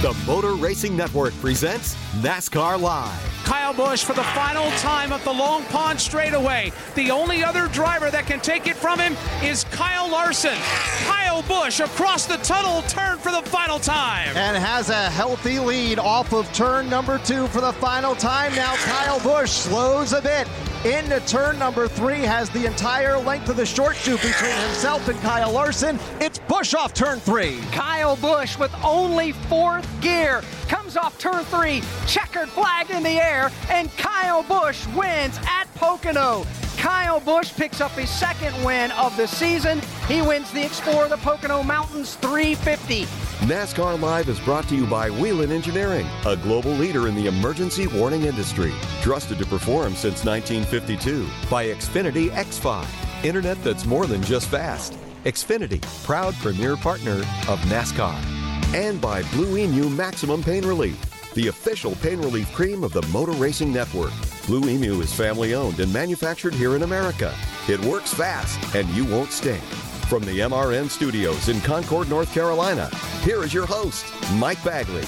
[0.00, 3.30] The Motor Racing Network presents NASCAR Live.
[3.44, 6.72] Kyle Busch for the final time at the Long Pond straightaway.
[6.94, 10.56] The only other driver that can take it from him is Kyle Larson.
[11.04, 14.34] Kyle Busch across the tunnel turn for the final time.
[14.38, 18.54] And has a healthy lead off of turn number two for the final time.
[18.54, 20.48] Now Kyle Busch slows a bit
[20.84, 25.20] into turn number three, has the entire length of the short tube between himself and
[25.20, 25.98] Kyle Larson.
[26.20, 27.60] It's Busch off turn three.
[27.72, 33.50] Kyle Busch with only fourth gear comes off turn three, checkered flag in the air,
[33.68, 36.46] and Kyle Busch wins at Pocono.
[36.80, 39.82] Kyle Busch picks up his second win of the season.
[40.08, 43.04] He wins the Explorer of the Pocono Mountains 350.
[43.46, 47.86] NASCAR Live is brought to you by Whelen Engineering, a global leader in the emergency
[47.86, 48.72] warning industry.
[49.02, 52.86] Trusted to perform since 1952 by Xfinity X5,
[53.24, 54.94] internet that's more than just fast.
[55.24, 57.16] Xfinity, proud premier partner
[57.48, 58.39] of NASCAR.
[58.72, 60.96] And by Blue Emu Maximum Pain Relief,
[61.34, 64.12] the official pain relief cream of the Motor Racing Network.
[64.46, 67.34] Blue Emu is family owned and manufactured here in America.
[67.68, 69.62] It works fast and you won't stink.
[70.08, 72.88] From the MRN studios in Concord, North Carolina,
[73.22, 75.04] here is your host, Mike Bagley.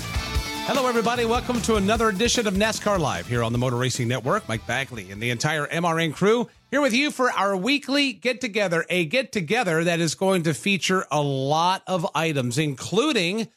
[0.65, 1.25] Hello, everybody.
[1.25, 4.49] Welcome to another edition of NASCAR Live here on the Motor Racing Network.
[4.49, 8.87] Mike Bagley and the entire MRN crew here with you for our weekly get together,
[8.89, 13.49] a get together that is going to feature a lot of items, including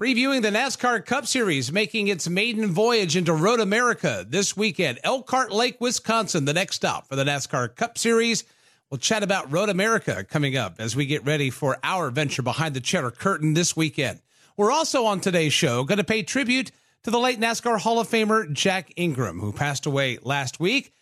[0.00, 5.00] previewing the NASCAR Cup Series, making its maiden voyage into Road America this weekend.
[5.02, 8.44] Elkhart Lake, Wisconsin, the next stop for the NASCAR Cup Series.
[8.90, 12.74] We'll chat about Road America coming up as we get ready for our venture behind
[12.74, 14.20] the cheddar curtain this weekend.
[14.56, 16.70] We're also on today's show going to pay tribute
[17.02, 20.92] to the late NASCAR Hall of Famer Jack Ingram, who passed away last week.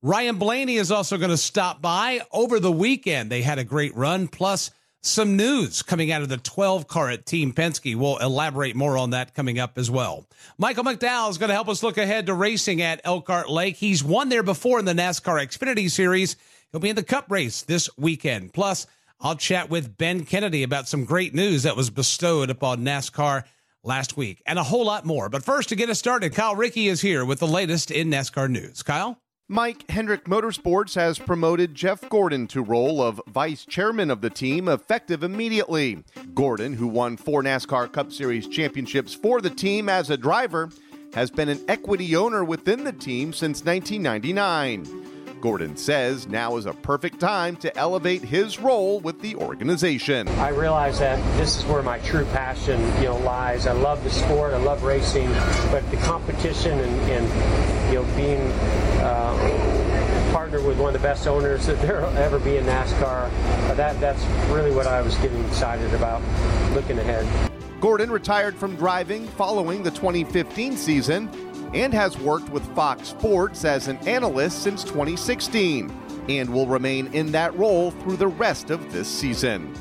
[0.00, 3.28] Ryan Blaney is also going to stop by over the weekend.
[3.28, 4.70] They had a great run, plus
[5.00, 7.96] some news coming out of the 12 car at Team Penske.
[7.96, 10.24] We'll elaborate more on that coming up as well.
[10.56, 13.74] Michael McDowell is going to help us look ahead to racing at Elkhart Lake.
[13.74, 16.36] He's won there before in the NASCAR Xfinity Series.
[16.70, 18.52] He'll be in the Cup race this weekend.
[18.52, 18.86] Plus,
[19.22, 23.44] I'll chat with Ben Kennedy about some great news that was bestowed upon NASCAR
[23.84, 25.28] last week and a whole lot more.
[25.28, 28.48] But first, to get us started, Kyle Rickey is here with the latest in NASCAR
[28.48, 28.82] news.
[28.82, 29.18] Kyle?
[29.46, 34.68] Mike Hendrick Motorsports has promoted Jeff Gordon to role of vice chairman of the team
[34.68, 36.02] effective immediately.
[36.34, 40.70] Gordon, who won four NASCAR Cup Series championships for the team as a driver,
[41.14, 45.09] has been an equity owner within the team since 1999.
[45.40, 50.28] Gordon says now is a perfect time to elevate his role with the organization.
[50.28, 53.66] I realize that this is where my true passion, you know, lies.
[53.66, 55.30] I love the sport, I love racing,
[55.70, 58.40] but the competition and, and you know, being
[59.00, 63.30] uh, partnered with one of the best owners that there'll ever be in NASCAR,
[63.70, 66.22] uh, that that's really what I was getting excited about
[66.74, 67.26] looking ahead.
[67.80, 71.30] Gordon retired from driving following the 2015 season
[71.74, 75.90] and has worked with Fox Sports as an analyst since 2016
[76.28, 79.72] and will remain in that role through the rest of this season.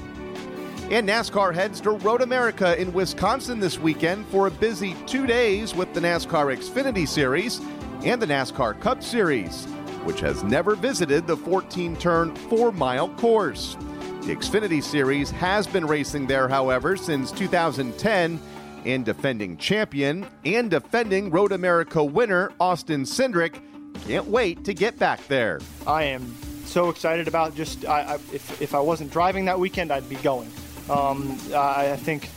[0.92, 5.76] And NASCAR heads to Road America in Wisconsin this weekend for a busy two days
[5.76, 7.62] with the NASCAR Xfinity Series
[8.04, 9.66] and the NASCAR Cup Series,
[10.04, 13.76] which has never visited the 14 turn, 4 mile course.
[14.22, 18.40] The Xfinity Series has been racing there, however, since 2010
[18.86, 23.62] and defending champion and defending Road America winner Austin Cindric
[24.06, 25.60] can't wait to get back there.
[25.86, 26.36] I am
[26.66, 30.16] so excited about just I, I, if, if I wasn't driving that weekend, I'd be
[30.18, 30.52] going.
[30.90, 32.30] Um, I think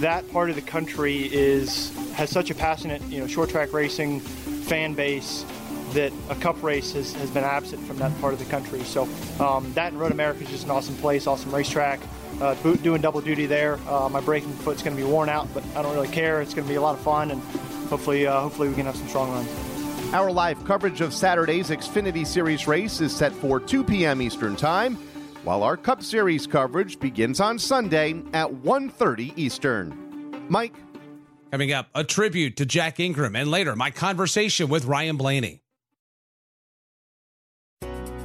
[0.00, 4.20] that part of the country is has such a passionate you know short track racing
[4.20, 5.44] fan base
[5.92, 8.82] that a cup race has, has been absent from that part of the country.
[8.82, 9.02] So
[9.40, 12.00] um, that and Road America is just an awesome place, awesome racetrack.
[12.40, 13.78] Uh, doing double duty there.
[13.88, 16.42] Uh, my braking foot's going to be worn out, but I don't really care.
[16.42, 17.40] It's going to be a lot of fun, and
[17.88, 19.48] hopefully, uh, hopefully we can have some strong runs.
[20.12, 24.20] Our live coverage of Saturday's Xfinity Series race is set for 2 p.m.
[24.22, 24.96] Eastern Time,
[25.44, 30.46] while our Cup Series coverage begins on Sunday at 1:30 Eastern.
[30.48, 30.74] Mike,
[31.50, 35.60] coming up, a tribute to Jack Ingram, and later my conversation with Ryan Blaney.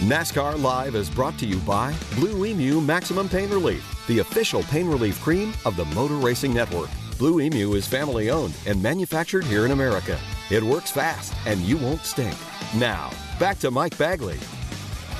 [0.00, 4.86] NASCAR Live is brought to you by Blue Emu Maximum Pain Relief, the official pain
[4.86, 6.90] relief cream of the Motor Racing Network.
[7.16, 10.20] Blue Emu is family owned and manufactured here in America.
[10.50, 12.36] It works fast and you won't stink.
[12.76, 13.10] Now,
[13.40, 14.38] back to Mike Bagley.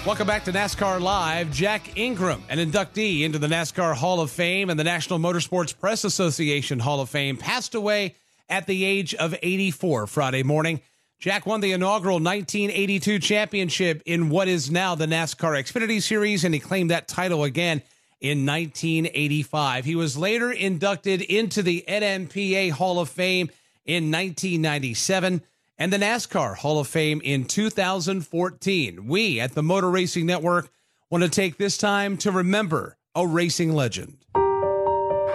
[0.04, 1.50] Welcome back to NASCAR Live.
[1.50, 6.04] Jack Ingram, an inductee into the NASCAR Hall of Fame and the National Motorsports Press
[6.04, 8.14] Association Hall of Fame, passed away
[8.50, 10.82] at the age of 84 Friday morning.
[11.18, 16.52] Jack won the inaugural 1982 championship in what is now the NASCAR Xfinity Series, and
[16.52, 17.82] he claimed that title again
[18.20, 19.86] in 1985.
[19.86, 23.48] He was later inducted into the NMPA Hall of Fame
[23.86, 25.42] in 1997
[25.78, 29.06] and the NASCAR Hall of Fame in 2014.
[29.06, 30.70] We at the Motor Racing Network
[31.10, 34.18] want to take this time to remember a racing legend.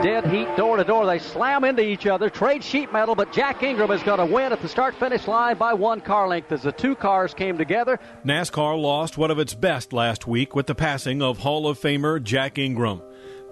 [0.01, 1.05] Dead heat, door to door.
[1.05, 4.51] They slam into each other, trade sheet metal, but Jack Ingram is going to win
[4.51, 7.99] at the start finish line by one car length as the two cars came together.
[8.25, 12.21] NASCAR lost one of its best last week with the passing of Hall of Famer
[12.21, 13.01] Jack Ingram.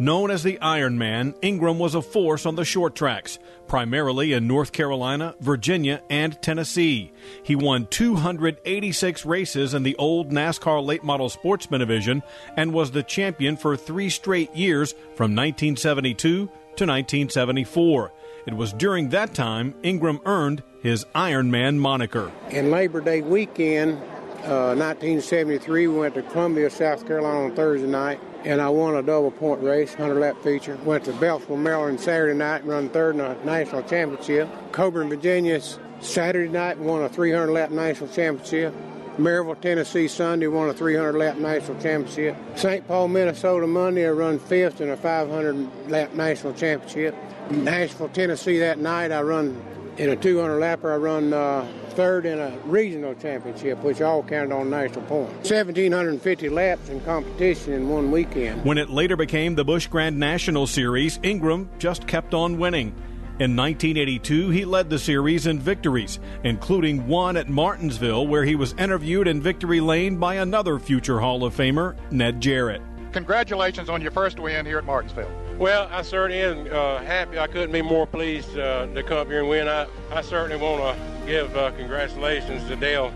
[0.02, 3.38] Known as the Iron Man, Ingram was a force on the short tracks,
[3.68, 7.12] primarily in North Carolina, Virginia, and Tennessee.
[7.44, 12.24] He won 286 races in the old NASCAR late model sportsman division
[12.56, 16.16] and was the champion for three straight years from 1972
[16.46, 18.14] to 1974.
[18.48, 22.32] It was during that time Ingram earned his Iron Man moniker.
[22.52, 24.00] In Labor Day weekend,
[24.50, 29.02] uh, 1973, we went to Columbia, South Carolina on Thursday night and I won a
[29.02, 30.78] double point race, 100 lap feature.
[30.78, 34.50] Went to Beltsville, Maryland Saturday night and run third in a national championship.
[34.72, 35.62] Coeburn, Virginia
[36.00, 38.74] Saturday night won a 300 lap national championship.
[39.18, 42.38] Maryville, Tennessee Sunday won a 300 lap national championship.
[42.56, 42.88] St.
[42.88, 47.14] Paul, Minnesota Monday I run fifth in a 500 lap national championship.
[47.52, 49.62] Nashville, Tennessee that night I run
[50.00, 54.56] in a 200 lapper I run uh, third in a regional championship, which all counted
[54.56, 55.50] on national points.
[55.50, 58.64] 1,750 laps in competition in one weekend.
[58.64, 62.96] When it later became the Busch Grand National Series, Ingram just kept on winning.
[63.40, 68.74] In 1982, he led the series in victories, including one at Martinsville, where he was
[68.74, 72.82] interviewed in victory lane by another future Hall of Famer, Ned Jarrett.
[73.12, 75.32] Congratulations on your first win here at Martinsville.
[75.60, 77.38] Well, I certainly am uh, happy.
[77.38, 79.68] I couldn't be more pleased uh, to come here and win.
[79.68, 83.12] I, I certainly want to give uh, congratulations to Dale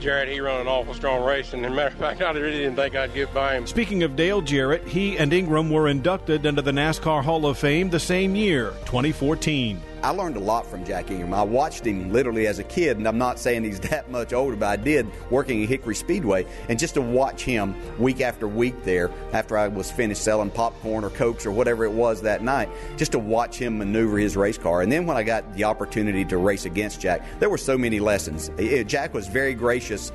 [0.00, 0.28] Jarrett.
[0.28, 2.74] He run an awful strong race, and as a matter of fact, I really didn't
[2.74, 3.68] think I'd get by him.
[3.68, 7.90] Speaking of Dale Jarrett, he and Ingram were inducted into the NASCAR Hall of Fame
[7.90, 9.80] the same year, 2014.
[10.04, 11.32] I learned a lot from Jack Ingram.
[11.32, 14.54] I watched him literally as a kid, and I'm not saying he's that much older,
[14.54, 16.44] but I did working at Hickory Speedway.
[16.68, 21.04] And just to watch him week after week there, after I was finished selling popcorn
[21.04, 22.68] or Cokes or whatever it was that night,
[22.98, 24.82] just to watch him maneuver his race car.
[24.82, 27.98] And then when I got the opportunity to race against Jack, there were so many
[27.98, 28.50] lessons.
[28.86, 30.12] Jack was very gracious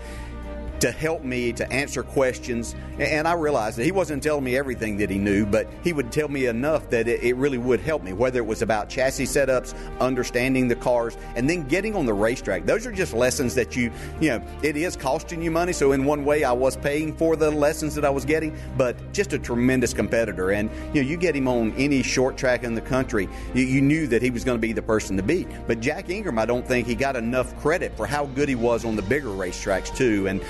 [0.79, 2.75] to help me to answer questions.
[2.97, 6.11] And I realized that he wasn't telling me everything that he knew, but he would
[6.11, 9.73] tell me enough that it, really would help me, whether it was about chassis setups,
[9.99, 12.65] understanding the cars, and then getting on the racetrack.
[12.65, 15.73] Those are just lessons that you, you know, it is costing you money.
[15.73, 19.13] So in one way, I was paying for the lessons that I was getting, but
[19.13, 20.51] just a tremendous competitor.
[20.51, 23.81] And, you know, you get him on any short track in the country, you, you
[23.81, 25.47] knew that he was going to be the person to beat.
[25.67, 28.85] But Jack Ingram, I don't think he got enough credit for how good he was
[28.85, 30.27] on the bigger racetracks, too.
[30.27, 30.41] And,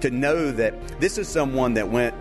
[0.00, 2.14] to know that this is someone that went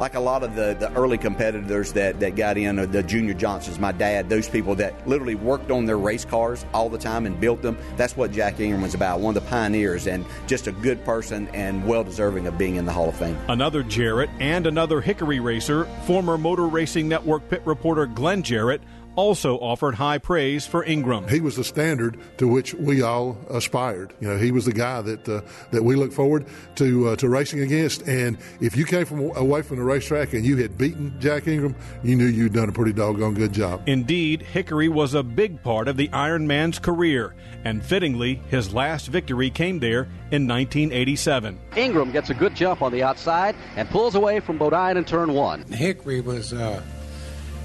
[0.00, 3.34] like a lot of the, the early competitors that, that got in, uh, the Junior
[3.34, 7.26] Johnsons, my dad, those people that literally worked on their race cars all the time
[7.26, 7.76] and built them.
[7.98, 11.48] That's what Jack Ingram was about, one of the pioneers and just a good person
[11.48, 13.36] and well deserving of being in the Hall of Fame.
[13.48, 18.80] Another Jarrett and another Hickory racer, former Motor Racing Network pit reporter Glenn Jarrett,
[19.20, 21.28] also offered high praise for Ingram.
[21.28, 24.14] He was the standard to which we all aspired.
[24.18, 26.46] You know, he was the guy that uh, that we look forward
[26.76, 28.08] to uh, to racing against.
[28.08, 31.76] And if you came from away from the racetrack and you had beaten Jack Ingram,
[32.02, 33.82] you knew you'd done a pretty doggone good job.
[33.86, 37.34] Indeed, Hickory was a big part of the Iron Man's career,
[37.64, 41.60] and fittingly, his last victory came there in 1987.
[41.76, 45.34] Ingram gets a good jump on the outside and pulls away from Bodine in turn
[45.34, 45.64] one.
[45.64, 46.82] Hickory was, uh,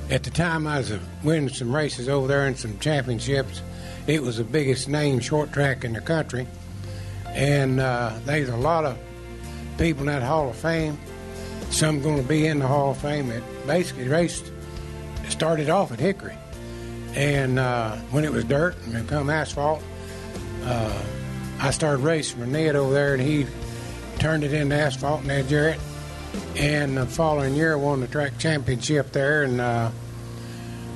[0.09, 0.93] at the time I was
[1.23, 3.61] winning some races over there and some championships.
[4.07, 6.47] It was the biggest name short track in the country.
[7.27, 8.97] And uh, there's a lot of
[9.77, 10.97] people in that Hall of Fame.
[11.69, 14.51] Some going to be in the Hall of Fame that basically raced,
[15.27, 16.37] started off at Hickory.
[17.15, 19.81] And uh, when it was dirt and become asphalt,
[20.63, 21.03] uh,
[21.59, 23.47] I started racing with Ned over there, and he
[24.19, 25.79] turned it into asphalt, Ned Jarrett.
[26.55, 29.91] And the following year, won the track championship there, and uh,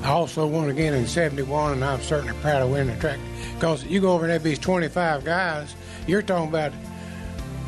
[0.04, 3.20] I also won again in '71, and I'm certainly proud of winning the track.
[3.56, 5.76] Because you go over there, these 25 guys,
[6.08, 6.72] you're talking about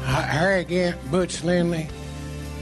[0.03, 1.87] Harry Gant, Butch Lindley,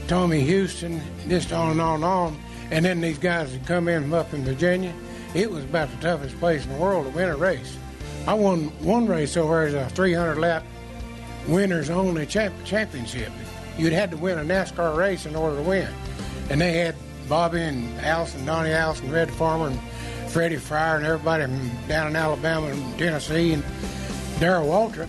[0.08, 2.40] Tommy Houston, just on and on and on.
[2.70, 4.92] And then these guys that come in from up in Virginia,
[5.34, 7.76] it was about the toughest place in the world to win a race.
[8.26, 10.64] I won one race over as a 300 lap
[11.48, 13.32] winners only champ- championship.
[13.78, 15.88] You'd had to win a NASCAR race in order to win.
[16.50, 16.94] And they had
[17.28, 19.80] Bobby and Allison, Donnie Allison, Red Farmer, and
[20.30, 21.46] Freddie Fryar, and everybody
[21.88, 23.64] down in Alabama and Tennessee, and
[24.38, 25.08] Darrell Waltrip.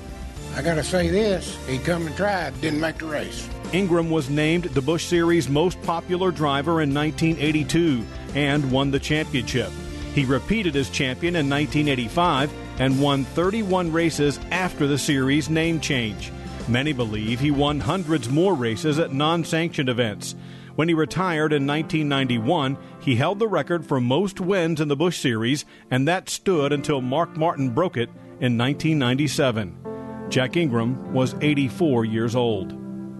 [0.56, 3.48] I got to say this: he come and tried, didn't make the race.
[3.74, 9.72] Ingram was named the Busch Series' most popular driver in 1982 and won the championship.
[10.13, 16.32] He repeated as champion in 1985 and won 31 races after the series name change.
[16.68, 20.36] Many believe he won hundreds more races at non sanctioned events.
[20.75, 25.20] When he retired in 1991, he held the record for most wins in the Busch
[25.20, 30.27] Series, and that stood until Mark Martin broke it in 1997.
[30.30, 32.77] Jack Ingram was 84 years old.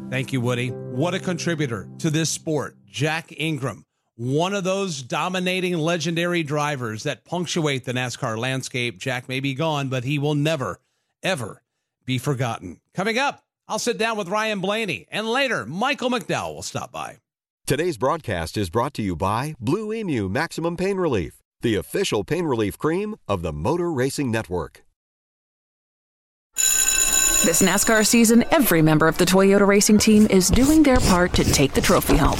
[0.10, 0.70] Thank you, Woody.
[0.70, 2.78] What a contributor to this sport.
[2.86, 8.98] Jack Ingram, one of those dominating legendary drivers that punctuate the NASCAR landscape.
[8.98, 10.80] Jack may be gone, but he will never,
[11.22, 11.62] ever
[12.12, 12.77] be forgotten.
[12.94, 17.20] Coming up, I'll sit down with Ryan Blaney, and later, Michael McDowell will stop by.
[17.65, 22.44] Today's broadcast is brought to you by Blue Emu Maximum Pain Relief, the official pain
[22.44, 24.84] relief cream of the Motor Racing Network.
[27.46, 31.46] This NASCAR season, every member of the Toyota racing team is doing their part to
[31.46, 32.39] take the trophy home.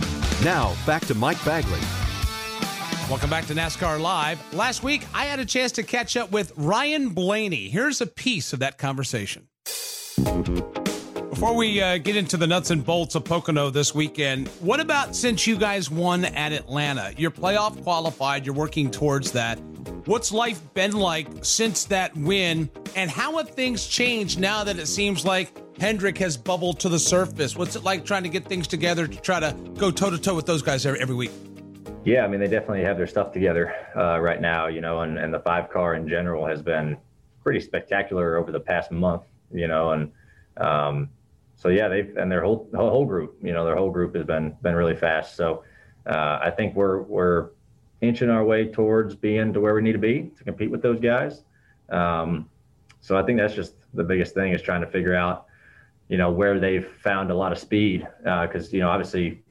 [0.43, 1.79] Now, back to Mike Bagley.
[3.07, 4.39] Welcome back to NASCAR Live.
[4.55, 7.69] Last week, I had a chance to catch up with Ryan Blaney.
[7.69, 9.47] Here's a piece of that conversation.
[11.29, 15.15] Before we uh, get into the nuts and bolts of Pocono this weekend, what about
[15.15, 17.13] since you guys won at Atlanta?
[17.17, 19.59] You're playoff qualified, you're working towards that.
[20.05, 24.87] What's life been like since that win, and how have things changed now that it
[24.87, 27.57] seems like Hendrick has bubbled to the surface?
[27.57, 30.35] What's it like trying to get things together to try to go toe to toe
[30.35, 31.31] with those guys every, week?
[32.05, 35.17] Yeah, I mean, they definitely have their stuff together uh, right now, you know, and,
[35.17, 36.97] and the five car in general has been
[37.43, 40.11] pretty spectacular over the past month, you know, and
[40.57, 41.09] um,
[41.55, 44.55] so yeah, they've and their whole whole group, you know, their whole group has been
[44.61, 45.35] been really fast.
[45.35, 45.63] So
[46.05, 47.49] uh, I think we're we're
[48.01, 50.99] inching our way towards being to where we need to be to compete with those
[50.99, 51.41] guys.
[51.89, 52.47] Um,
[52.99, 55.47] so I think that's just the biggest thing is trying to figure out,
[56.11, 59.41] you know, where they've found a lot of speed because uh, you know obviously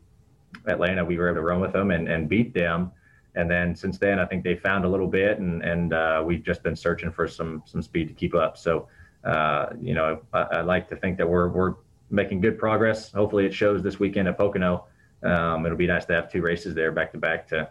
[0.66, 2.92] Atlanta we were able to run with them and, and beat them.
[3.34, 6.42] And then since then, I think they found a little bit, and and uh, we've
[6.42, 8.58] just been searching for some some speed to keep up.
[8.58, 8.88] So,
[9.24, 11.76] uh, you know, I, I, like to think that we're we're
[12.10, 13.10] making good progress.
[13.10, 14.84] Hopefully, it shows this weekend at Pocono.
[15.22, 17.70] Um, it'll be nice to have two races there back to back to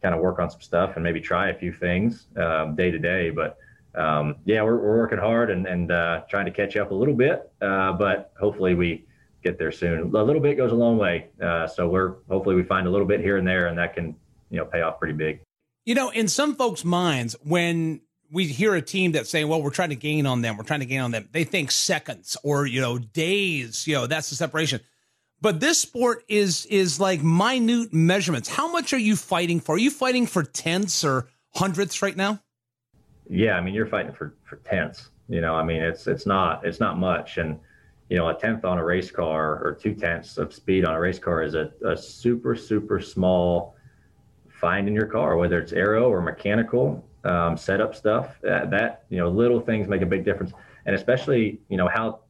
[0.00, 3.00] kind of work on some stuff and maybe try a few things um, day to
[3.00, 3.30] day.
[3.30, 3.58] But
[3.94, 7.14] um, yeah, we're, we're working hard and, and uh, trying to catch up a little
[7.14, 7.50] bit.
[7.60, 9.04] Uh, but hopefully, we
[9.42, 10.14] get there soon.
[10.14, 11.28] A little bit goes a long way.
[11.42, 14.14] Uh, so we're hopefully we find a little bit here and there, and that can
[14.50, 15.40] you know pay off pretty big.
[15.84, 19.70] You know, in some folks' minds, when we hear a team that's saying, well, we're
[19.70, 20.56] trying to gain on them.
[20.56, 21.28] We're trying to gain on them.
[21.32, 24.80] They think seconds or, you know, days, you know, that's the separation.
[25.40, 28.48] But this sport is, is like minute measurements.
[28.48, 29.76] How much are you fighting for?
[29.76, 32.40] Are you fighting for tenths or hundredths right now?
[33.28, 35.10] Yeah, I mean, you're fighting for for tenths.
[35.28, 37.58] You know, I mean, it's it's not it's not much, and
[38.08, 41.00] you know, a tenth on a race car or two tenths of speed on a
[41.00, 43.74] race car is a, a super super small
[44.48, 48.38] find in your car, whether it's aero or mechanical um, setup stuff.
[48.42, 50.52] That, that you know, little things make a big difference,
[50.86, 52.20] and especially you know how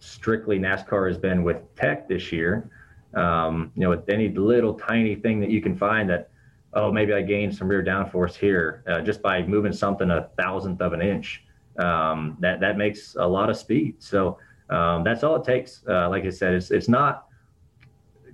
[0.00, 2.68] strictly NASCAR has been with tech this year.
[3.14, 6.30] Um, you know, with any little tiny thing that you can find that
[6.74, 10.80] oh, maybe I gained some rear downforce here uh, just by moving something a thousandth
[10.80, 11.44] of an inch.
[11.78, 13.96] Um, that that makes a lot of speed.
[13.98, 14.38] So
[14.68, 15.82] um, that's all it takes.
[15.88, 17.26] Uh, like I said, it's it's not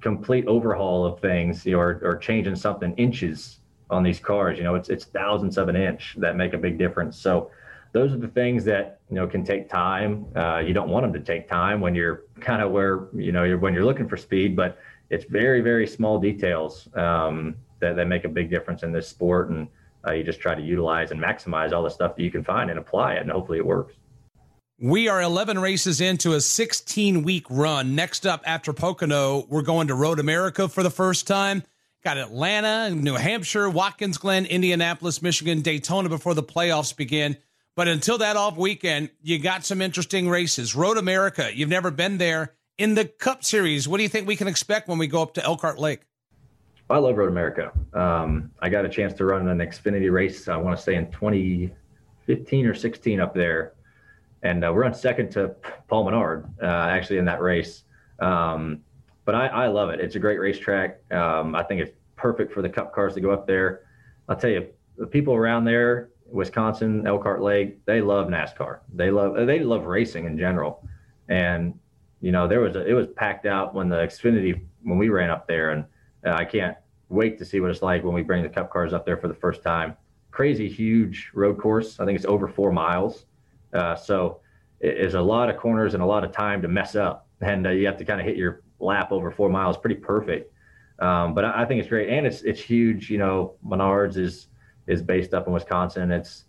[0.00, 4.58] complete overhaul of things you know, or or changing something inches on these cars.
[4.58, 7.18] You know, it's it's thousandths of an inch that make a big difference.
[7.18, 7.50] So
[7.92, 10.26] those are the things that you know can take time.
[10.36, 13.44] Uh, you don't want them to take time when you're kind of where you know
[13.44, 14.78] you're when you're looking for speed, but
[15.10, 19.50] it's very very small details um, that, that make a big difference in this sport.
[19.50, 19.68] And
[20.06, 22.70] uh, you just try to utilize and maximize all the stuff that you can find
[22.70, 23.22] and apply it.
[23.22, 23.94] And hopefully it works.
[24.80, 27.96] We are 11 races into a 16 week run.
[27.96, 31.64] Next up after Pocono, we're going to Road America for the first time.
[32.04, 37.36] Got Atlanta, New Hampshire, Watkins Glen, Indianapolis, Michigan, Daytona before the playoffs begin.
[37.74, 40.76] But until that off weekend, you got some interesting races.
[40.76, 42.54] Road America, you've never been there.
[42.76, 45.34] In the Cup Series, what do you think we can expect when we go up
[45.34, 46.02] to Elkhart Lake?
[46.90, 47.70] I love Road America.
[47.92, 50.48] Um, I got a chance to run an Xfinity race.
[50.48, 53.74] I want to say in 2015 or 16 up there,
[54.42, 55.54] and uh, we're on second to
[55.88, 57.84] Paul Menard uh, actually in that race.
[58.20, 58.80] Um,
[59.26, 60.00] but I, I, love it.
[60.00, 61.00] It's a great racetrack.
[61.12, 63.82] Um, I think it's perfect for the Cup cars to go up there.
[64.28, 68.78] I'll tell you, the people around there, Wisconsin, Elkhart Lake, they love NASCAR.
[68.94, 70.82] They love they love racing in general,
[71.28, 71.78] and
[72.20, 75.30] you know there was a, it was packed out when the Xfinity when we ran
[75.30, 75.84] up there and
[76.26, 76.76] uh, I can't
[77.08, 79.28] wait to see what it's like when we bring the cup cars up there for
[79.28, 79.96] the first time.
[80.30, 81.98] Crazy huge road course.
[82.00, 83.26] I think it's over four miles.
[83.72, 84.40] Uh, so
[84.80, 87.26] it is a lot of corners and a lot of time to mess up.
[87.40, 89.76] And uh, you have to kind of hit your lap over four miles.
[89.76, 90.52] Pretty perfect.
[90.98, 92.08] Um, but I, I, think it's great.
[92.08, 93.08] And it's, it's huge.
[93.10, 94.48] You know, Menards is,
[94.86, 96.10] is based up in Wisconsin.
[96.10, 96.44] It's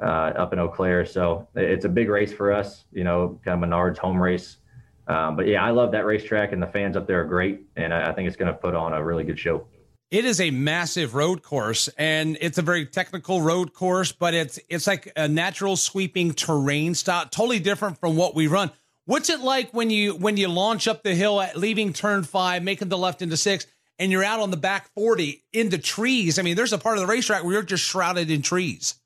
[0.00, 1.04] uh, up in Eau Claire.
[1.04, 4.58] So it's a big race for us, you know, kind of Menards home race.
[5.06, 7.92] Um, but yeah, I love that racetrack, and the fans up there are great, and
[7.92, 9.66] I, I think it's going to put on a really good show.
[10.10, 14.58] It is a massive road course, and it's a very technical road course, but it's
[14.68, 18.72] it's like a natural sweeping terrain style, totally different from what we run.
[19.04, 22.62] What's it like when you when you launch up the hill at leaving turn five,
[22.62, 23.66] making the left into six,
[24.00, 26.40] and you're out on the back forty into trees?
[26.40, 28.96] I mean, there's a part of the racetrack where you're just shrouded in trees.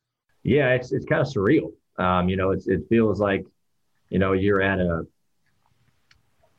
[0.43, 1.73] Yeah, it's it's kind of surreal.
[1.99, 3.45] Um, you know, it feels like
[4.09, 5.07] you know you're at a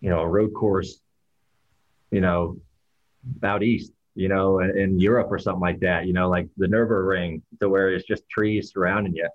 [0.06, 1.00] you know, a road course,
[2.12, 2.60] you know,
[3.41, 6.68] out east, you know, in, in Europe or something like that, you know, like the
[6.68, 9.28] Nürburgring to where it's just trees surrounding you.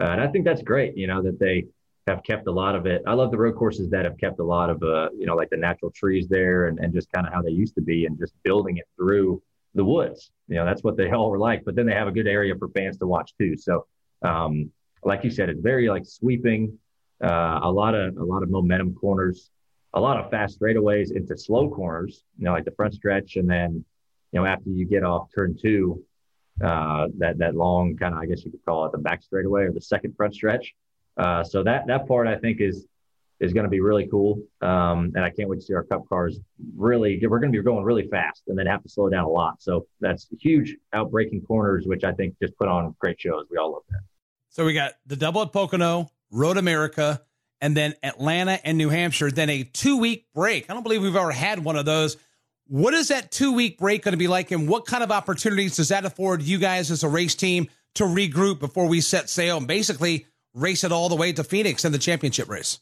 [0.00, 1.66] Uh, and I think that's great, you know, that they
[2.06, 3.02] have kept a lot of it.
[3.06, 5.50] I love the road courses that have kept a lot of, uh, you know, like
[5.50, 8.18] the natural trees there and, and just kind of how they used to be and
[8.18, 9.42] just building it through
[9.74, 10.30] the woods.
[10.48, 11.66] You know, that's what they all were like.
[11.66, 13.58] But then they have a good area for fans to watch too.
[13.58, 13.86] So,
[14.22, 14.70] um,
[15.02, 16.78] like you said, it's very like sweeping,
[17.22, 19.50] uh, a lot of a lot of momentum corners
[19.94, 23.48] a lot of fast straightaways into slow corners, you know, like the front stretch, and
[23.48, 23.84] then
[24.32, 26.04] you know after you get off turn two,
[26.62, 29.62] uh, that that long kind of I guess you could call it the back straightaway
[29.62, 30.74] or the second front stretch.
[31.16, 32.86] Uh, so that that part I think is
[33.40, 36.08] is going to be really cool, um, and I can't wait to see our Cup
[36.08, 36.40] cars
[36.76, 37.20] really.
[37.26, 39.62] We're going to be going really fast, and then have to slow down a lot.
[39.62, 43.46] So that's huge outbreaking corners, which I think just put on great shows.
[43.50, 44.00] We all love that.
[44.48, 47.22] So we got the double at Pocono, Road America,
[47.60, 50.70] and then Atlanta and New Hampshire, then a two week break.
[50.70, 52.16] I don't believe we've ever had one of those.
[52.66, 55.76] What is that two week break going to be like, and what kind of opportunities
[55.76, 59.58] does that afford you guys as a race team to regroup before we set sail
[59.58, 62.80] and basically race it all the way to Phoenix in the championship race?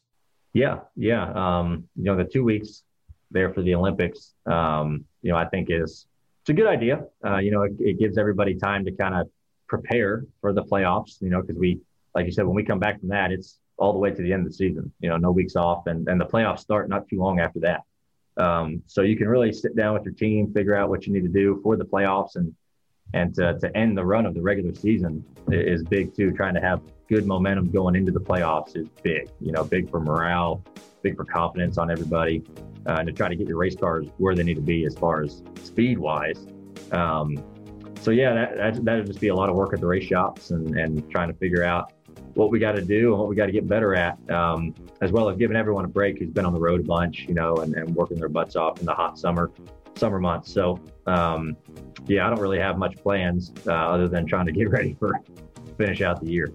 [0.53, 1.33] Yeah, yeah.
[1.33, 2.83] Um, you know, the two weeks
[3.31, 6.07] there for the Olympics, um, you know, I think is
[6.43, 7.05] it's a good idea.
[7.25, 9.29] Uh, you know, it, it gives everybody time to kind of
[9.69, 11.21] prepare for the playoffs.
[11.21, 11.81] You know, because we,
[12.15, 14.33] like you said, when we come back from that, it's all the way to the
[14.33, 14.93] end of the season.
[15.01, 17.83] You know, no weeks off, and and the playoffs start not too long after that.
[18.37, 21.23] Um, so you can really sit down with your team, figure out what you need
[21.23, 22.55] to do for the playoffs, and
[23.15, 26.33] and to, to end the run of the regular season is big too.
[26.33, 29.29] Trying to have good momentum going into the playoffs is big.
[29.41, 30.65] You know, big for morale,
[31.03, 32.43] big for confidence on everybody,
[32.87, 34.95] uh, and to try to get your race cars where they need to be as
[34.95, 36.47] far as speed wise.
[36.91, 37.43] Um,
[38.01, 40.51] so yeah, that that that'd just be a lot of work at the race shops
[40.51, 41.93] and and trying to figure out
[42.35, 45.13] what we got to do and what we got to get better at, um, as
[45.13, 47.57] well as giving everyone a break who's been on the road a bunch, you know,
[47.57, 49.51] and, and working their butts off in the hot summer
[49.95, 50.51] summer months.
[50.51, 51.57] So, um,
[52.07, 55.13] yeah, I don't really have much plans uh, other than trying to get ready for
[55.77, 56.53] finish out the year.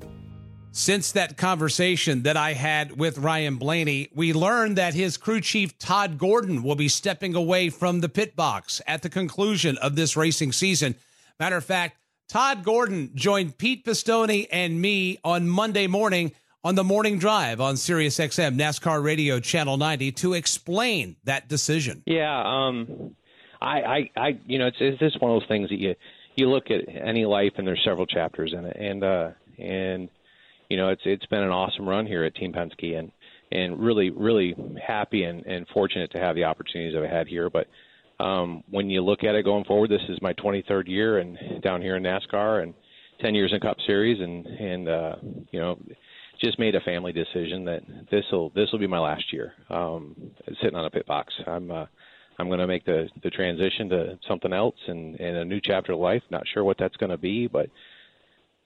[0.71, 5.77] Since that conversation that I had with Ryan Blaney, we learned that his crew chief
[5.79, 10.15] Todd Gordon will be stepping away from the pit box at the conclusion of this
[10.15, 10.93] racing season.
[11.39, 11.96] Matter of fact,
[12.27, 17.77] Todd Gordon joined Pete Pistone and me on Monday morning on the morning drive on
[17.77, 22.03] Sirius XM NASCAR Radio Channel 90 to explain that decision.
[22.05, 23.15] Yeah, um,
[23.61, 25.95] I, I, I, you know, it's, it's just one of those things that you
[26.35, 30.09] you look at any life and there's several chapters in it, and uh, and
[30.69, 33.11] you know, it's it's been an awesome run here at Team Penske, and
[33.53, 34.53] and really really
[34.85, 37.67] happy and, and fortunate to have the opportunities I've had here, but
[38.19, 41.81] um, when you look at it going forward, this is my 23rd year and down
[41.81, 42.73] here in NASCAR and
[43.21, 45.15] 10 years in Cup Series, and and uh,
[45.51, 45.77] you know,
[46.41, 50.15] just made a family decision that this will this will be my last year um,
[50.61, 51.33] sitting on a pit box.
[51.45, 51.85] I'm uh,
[52.39, 55.93] I'm going to make the the transition to something else and and a new chapter
[55.93, 56.23] of life.
[56.29, 57.69] Not sure what that's going to be, but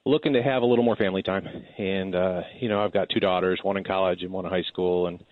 [0.05, 1.47] looking to have a little more family time.
[1.77, 4.63] And uh, you know, I've got two daughters, one in college and one in high
[4.63, 5.23] school, and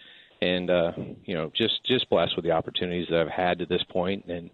[0.41, 0.91] and uh,
[1.25, 4.49] you know just just blessed with the opportunities that I've had to this point, and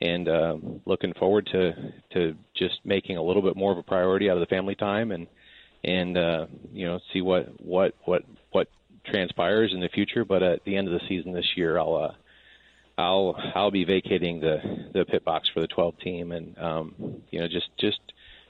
[0.00, 4.30] and uh, looking forward to to just making a little bit more of a priority
[4.30, 5.26] out of the family time, and
[5.84, 8.22] and uh, you know see what what what
[8.52, 8.68] what
[9.04, 10.24] transpires in the future.
[10.24, 12.14] But at the end of the season this year, I'll uh,
[12.98, 17.40] I'll I'll be vacating the the pit box for the 12 team, and um, you
[17.40, 18.00] know just just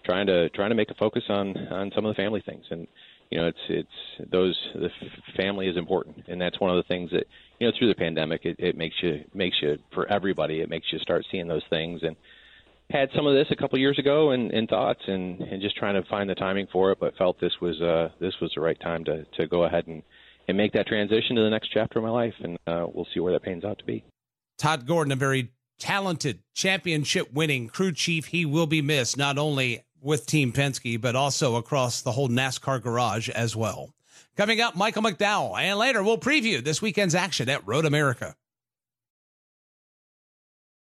[0.04, 2.86] trying to trying to make a focus on on some of the family things and
[3.30, 4.90] you know, it's it's those the
[5.36, 7.26] family is important, and that's one of the things that
[7.58, 10.86] you know through the pandemic it, it makes you makes you for everybody it makes
[10.92, 12.16] you start seeing those things and
[12.90, 16.00] had some of this a couple years ago and, and thoughts and, and just trying
[16.00, 18.78] to find the timing for it, but felt this was uh this was the right
[18.80, 20.02] time to to go ahead and
[20.48, 23.20] and make that transition to the next chapter of my life, and uh, we'll see
[23.20, 24.04] where that pans out to be.
[24.58, 28.26] Todd Gordon, a very talented championship winning crew chief.
[28.26, 32.82] He will be missed not only with Team Penske, but also across the whole NASCAR
[32.82, 33.92] garage as well.
[34.36, 35.58] Coming up, Michael McDowell.
[35.58, 38.34] And later, we'll preview this weekend's action at Road America.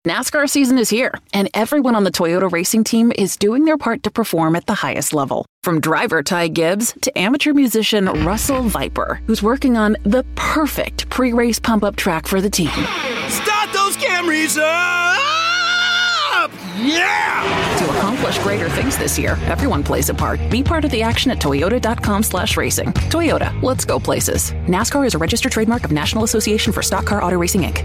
[0.07, 4.05] NASCAR season is here, and everyone on the Toyota racing team is doing their part
[4.05, 5.45] to perform at the highest level.
[5.65, 11.33] From driver Ty Gibbs to amateur musician Russell Viper, who's working on the perfect pre
[11.33, 12.69] race pump up track for the team.
[12.69, 16.53] Start those Camrys up!
[16.79, 17.76] Yeah!
[18.17, 20.41] To accomplish greater things this year, everyone plays a part.
[20.49, 22.93] Be part of the action at toyota.com slash racing.
[23.11, 24.53] Toyota, let's go places.
[24.67, 27.83] NASCAR is a registered trademark of National Association for Stock Car Auto Racing, Inc.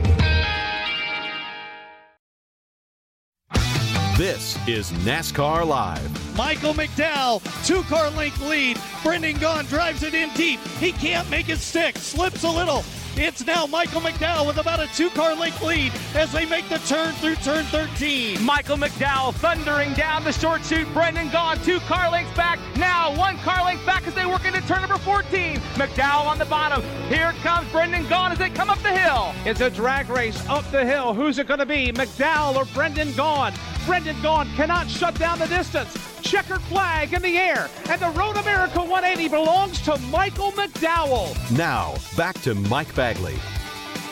[4.17, 6.38] This is NASCAR Live.
[6.38, 8.78] Michael McDowell, two car length lead.
[9.04, 10.62] Brendan Gaughan drives it in deep.
[10.80, 14.88] He can't make it stick, slips a little, it's now Michael McDowell with about a
[14.95, 18.43] two car length lead as they make the turn through turn 13.
[18.43, 20.88] Michael McDowell thundering down the short chute.
[20.93, 22.60] Brendan Gaughan, two car lengths back.
[22.78, 25.58] Now one car length back as they work into turn number 14.
[25.76, 26.82] McDowell on the bottom.
[27.10, 29.34] Here comes Brendan Gaughan as they come up the hill.
[29.45, 31.13] It's a drag race up the hill.
[31.13, 33.54] Who's it going to be, McDowell or Brendan Gaughan?
[33.86, 36.11] Brendan Gaughan cannot shut down the distance.
[36.21, 41.57] Checkered flag in the air, and the Road America 180 belongs to Michael McDowell.
[41.57, 43.36] Now, back to Mike Bagley.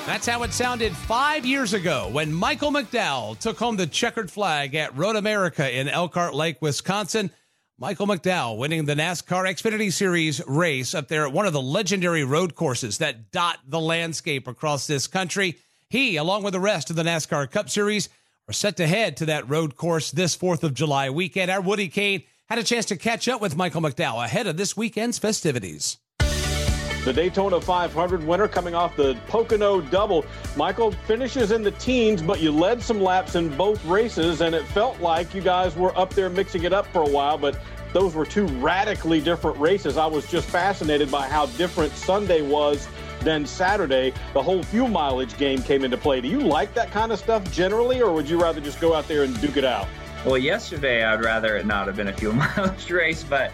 [0.06, 4.74] That's how it sounded five years ago when Michael McDowell took home the checkered flag
[4.74, 7.30] at Road America in Elkhart Lake, Wisconsin.
[7.78, 12.24] Michael McDowell winning the NASCAR Xfinity Series race up there at one of the legendary
[12.24, 15.60] road courses that dot the landscape across this country.
[15.90, 18.10] He, along with the rest of the NASCAR Cup Series,
[18.50, 21.52] are set to head to that road course this 4th of July weekend.
[21.52, 24.76] Our Woody Cain had a chance to catch up with Michael McDowell ahead of this
[24.76, 26.00] weekend's festivities.
[27.06, 30.26] The Daytona 500 winner coming off the Pocono double.
[30.58, 34.66] Michael finishes in the teens, but you led some laps in both races, and it
[34.70, 37.60] felt like you guys were up there mixing it up for a while, but
[37.94, 39.96] those were two radically different races.
[39.96, 42.88] I was just fascinated by how different Sunday was
[43.22, 44.14] than Saturday.
[44.34, 46.22] The whole fuel mileage game came into play.
[46.22, 49.08] Do you like that kind of stuff generally, or would you rather just go out
[49.08, 49.88] there and duke it out?
[50.26, 53.52] Well, yesterday I'd rather it not have been a fuel mileage race, but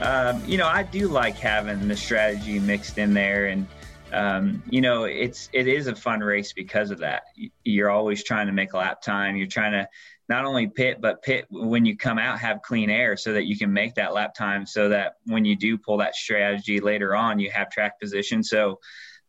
[0.00, 3.66] um, you know I do like having the strategy mixed in there, and
[4.12, 7.24] um, you know it's it is a fun race because of that.
[7.64, 9.36] You're always trying to make lap time.
[9.36, 9.86] You're trying to
[10.28, 13.56] not only pit but pit when you come out have clean air so that you
[13.56, 17.38] can make that lap time so that when you do pull that strategy later on
[17.38, 18.78] you have track position so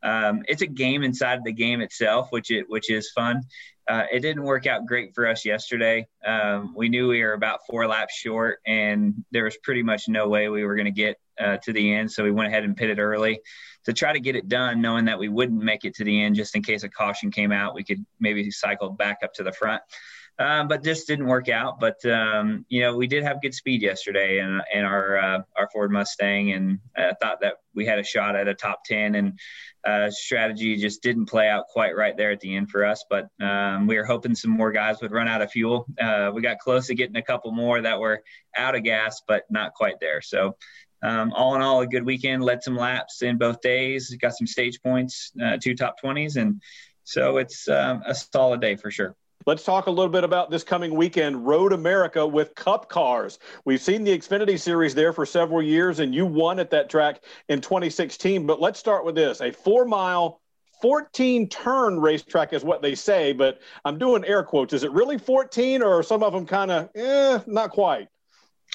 [0.03, 3.41] um, it's a game inside the game itself which it which is fun
[3.87, 7.59] uh, it didn't work out great for us yesterday um, we knew we were about
[7.69, 11.17] four laps short and there was pretty much no way we were going to get
[11.39, 12.11] uh, to the end.
[12.11, 13.39] So we went ahead and pitted early
[13.85, 16.35] to try to get it done, knowing that we wouldn't make it to the end
[16.35, 17.75] just in case a caution came out.
[17.75, 19.81] We could maybe cycle back up to the front.
[20.39, 21.79] Um, but just didn't work out.
[21.79, 25.67] But um, you know, we did have good speed yesterday in, in our uh, our
[25.73, 29.15] Ford Mustang, and I thought that we had a shot at a top ten.
[29.15, 29.39] And
[29.83, 33.03] uh, strategy just didn't play out quite right there at the end for us.
[33.09, 35.87] But um, we were hoping some more guys would run out of fuel.
[35.99, 38.21] Uh, we got close to getting a couple more that were
[38.55, 40.21] out of gas, but not quite there.
[40.21, 40.55] So.
[41.03, 42.43] Um, all in all, a good weekend.
[42.43, 44.15] Led some laps in both days.
[44.19, 46.59] Got some stage points, uh, two top twenties, and
[47.03, 49.15] so it's um, a solid day for sure.
[49.47, 53.39] Let's talk a little bit about this coming weekend, Road America with Cup Cars.
[53.63, 57.23] We've seen the Xfinity Series there for several years, and you won at that track
[57.47, 58.45] in 2016.
[58.45, 60.41] But let's start with this a four mile
[60.81, 64.73] 14 turn racetrack is what they say, but I'm doing air quotes.
[64.73, 68.09] Is it really 14 or some of them kind of, eh, not quite?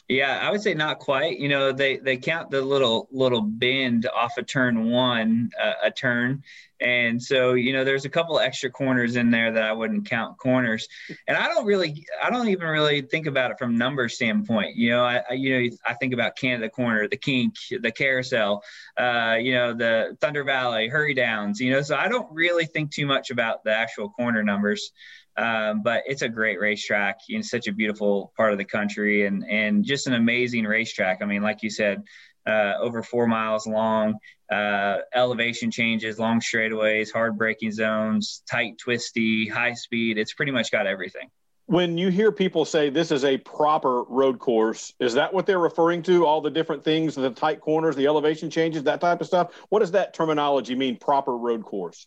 [0.09, 1.39] Yeah, I would say not quite.
[1.39, 5.91] You know, they they count the little little bend off of turn one uh, a
[5.91, 6.43] turn,
[6.81, 10.37] and so you know there's a couple extra corners in there that I wouldn't count
[10.39, 10.89] corners.
[11.29, 14.77] And I don't really, I don't even really think about it from number standpoint.
[14.77, 18.63] You know, I, I you know I think about Canada Corner, the Kink, the Carousel,
[18.99, 21.61] uh, you know, the Thunder Valley, Hurry Downs.
[21.61, 24.93] You know, so I don't really think too much about the actual corner numbers.
[25.37, 29.45] Um, but it's a great racetrack in such a beautiful part of the country and,
[29.49, 31.23] and just an amazing racetrack.
[31.23, 32.03] I mean, like you said,
[32.47, 34.19] uh, over four miles long,
[34.51, 40.19] uh, elevation changes, long straightaways, hard braking zones, tight, twisty, high speed.
[40.19, 41.31] It's pretty much got everything.
[41.67, 45.61] When you hear people say this is a proper road course, is that what they're
[45.61, 46.27] referring to?
[46.27, 49.55] All the different things, the tight corners, the elevation changes, that type of stuff?
[49.69, 52.07] What does that terminology mean, proper road course?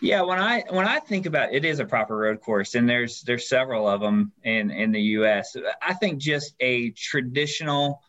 [0.00, 2.88] Yeah, when I when I think about it, it is a proper road course, and
[2.88, 5.56] there's there's several of them in in the U.S.
[5.80, 8.02] I think just a traditional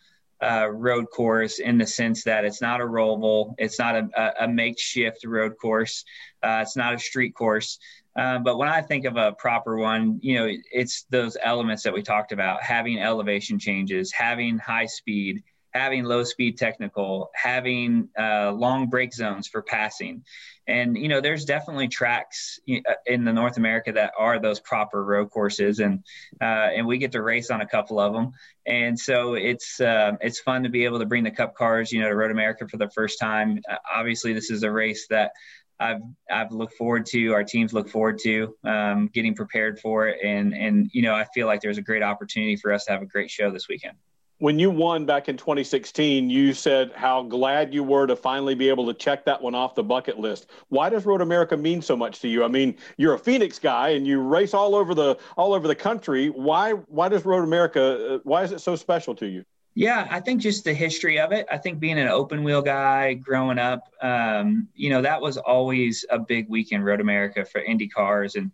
[0.43, 4.47] uh, road course in the sense that it's not a roval, it's not a, a
[4.47, 6.03] makeshift road course,
[6.43, 7.79] uh, it's not a street course.
[8.15, 11.93] Um, but when I think of a proper one, you know, it's those elements that
[11.93, 15.43] we talked about: having elevation changes, having high speed,
[15.77, 20.23] having low speed technical, having uh, long break zones for passing.
[20.67, 25.01] And, you know, there's definitely tracks uh, in the North America that are those proper
[25.03, 25.79] road courses.
[25.79, 26.03] And,
[26.41, 28.31] uh, and we get to race on a couple of them.
[28.65, 32.01] And so it's, uh, it's fun to be able to bring the cup cars, you
[32.01, 33.59] know, to Road America for the first time.
[33.69, 35.31] Uh, obviously, this is a race that
[35.79, 37.33] I've I've looked forward to.
[37.33, 41.25] Our teams look forward to um, getting prepared for it, and and you know I
[41.35, 43.95] feel like there's a great opportunity for us to have a great show this weekend
[44.39, 48.69] when you won back in 2016, you said how glad you were to finally be
[48.69, 50.47] able to check that one off the bucket list.
[50.69, 52.43] Why does Road America mean so much to you?
[52.43, 55.75] I mean, you're a Phoenix guy and you race all over the all over the
[55.75, 56.29] country.
[56.29, 59.43] Why why does Road America uh, why is it so special to you?
[59.73, 61.45] Yeah, I think just the history of it.
[61.51, 66.03] I think being an open wheel guy growing up, um, you know, that was always
[66.09, 68.51] a big weekend Road America for Indy cars and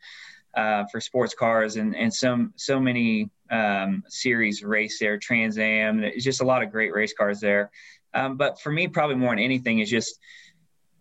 [0.54, 6.04] uh, for sports cars and and some so many um, series race there, Trans Am.
[6.04, 7.70] It's just a lot of great race cars there.
[8.14, 10.20] Um, but for me, probably more than anything, is just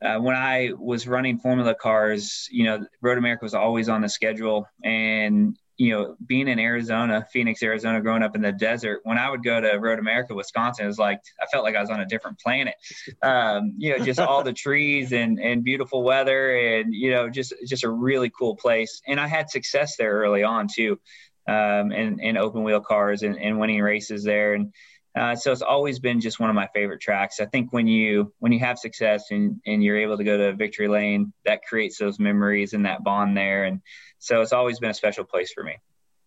[0.02, 2.48] uh, when I was running Formula cars.
[2.50, 7.26] You know, Road America was always on the schedule, and you know, being in Arizona,
[7.32, 10.84] Phoenix, Arizona, growing up in the desert, when I would go to Road America, Wisconsin,
[10.84, 12.74] it was like I felt like I was on a different planet.
[13.22, 17.54] Um, you know, just all the trees and and beautiful weather, and you know, just
[17.66, 19.00] just a really cool place.
[19.06, 21.00] And I had success there early on too,
[21.48, 24.54] um, in in open wheel cars and, and winning races there.
[24.54, 24.72] And
[25.14, 27.40] uh, so it's always been just one of my favorite tracks.
[27.40, 30.54] I think when you when you have success and, and you're able to go to
[30.54, 33.64] victory lane, that creates those memories and that bond there.
[33.64, 33.80] And
[34.18, 35.76] so it's always been a special place for me.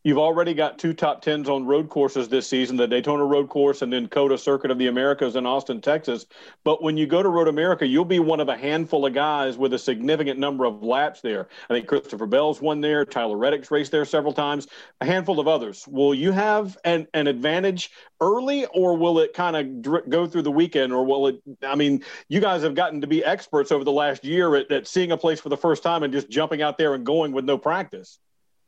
[0.06, 3.82] You've already got two top tens on road courses this season, the Daytona Road Course
[3.82, 6.28] and then COTA Circuit of the Americas in Austin, Texas.
[6.64, 9.58] But when you go to Road America, you'll be one of a handful of guys
[9.58, 11.48] with a significant number of laps there.
[11.72, 14.68] I think Christopher Bell's won there, Tyler Reddick's raced there several times,
[15.02, 15.88] a handful of others.
[15.88, 17.90] Will you have an, an advantage
[18.22, 21.42] early, or will it kind of dr- go through the weekend, or will it?
[21.64, 24.86] I mean, you guys have gotten to be experts over the last year at, at
[24.86, 27.46] seeing a place for the first time and just jumping out there and going with
[27.46, 28.20] no practice.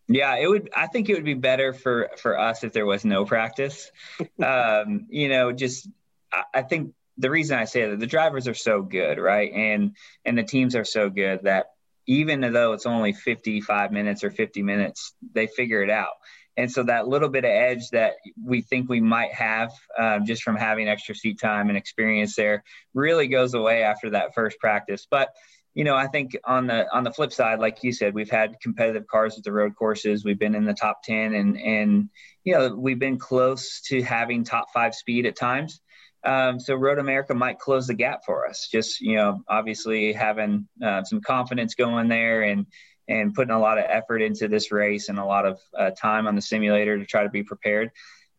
[0.08, 0.70] Yeah, it would.
[0.76, 3.92] I think it would be better for for us if there was no practice.
[4.44, 5.90] um, you know, just
[6.32, 9.96] I, I think the reason I say that the drivers are so good, right, and
[10.24, 11.68] and the teams are so good that
[12.08, 16.14] even though it's only 55 minutes or 50 minutes, they figure it out.
[16.56, 20.42] And so that little bit of edge that we think we might have um, just
[20.42, 22.64] from having extra seat time and experience there
[22.96, 25.06] really goes away after that first practice.
[25.10, 25.30] But
[25.78, 28.60] you know, I think on the on the flip side, like you said, we've had
[28.60, 30.26] competitive cars at the road courses.
[30.26, 32.10] We've been in the top ten, and and
[32.44, 35.80] you know, we've been close to having top five speed at times.
[36.24, 38.68] Um, so Road America might close the gap for us.
[38.72, 42.66] Just you know, obviously having uh, some confidence going there and
[43.08, 46.26] and putting a lot of effort into this race and a lot of uh, time
[46.26, 47.92] on the simulator to try to be prepared.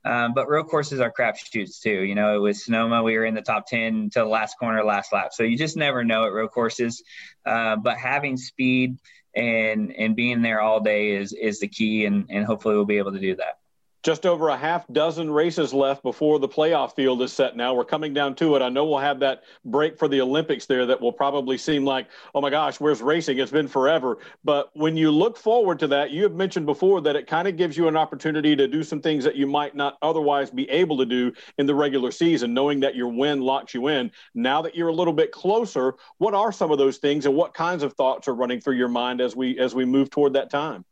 [0.08, 2.02] Um, but road courses are crapshoots too.
[2.02, 5.12] You know, with Sonoma, we were in the top 10 to the last corner, last
[5.12, 5.34] lap.
[5.34, 7.02] So you just never know at road courses.
[7.44, 8.96] Uh, but having speed
[9.34, 12.96] and and being there all day is is the key, and and hopefully we'll be
[12.96, 13.58] able to do that
[14.02, 17.74] just over a half dozen races left before the playoff field is set now.
[17.74, 18.62] We're coming down to it.
[18.62, 22.08] I know we'll have that break for the Olympics there that will probably seem like,
[22.34, 23.38] oh my gosh, where's racing?
[23.38, 24.18] It's been forever.
[24.44, 27.56] But when you look forward to that, you have mentioned before that it kind of
[27.56, 30.96] gives you an opportunity to do some things that you might not otherwise be able
[30.98, 34.10] to do in the regular season, knowing that your win locks you in.
[34.34, 37.52] Now that you're a little bit closer, what are some of those things and what
[37.54, 40.50] kinds of thoughts are running through your mind as we as we move toward that
[40.50, 40.84] time?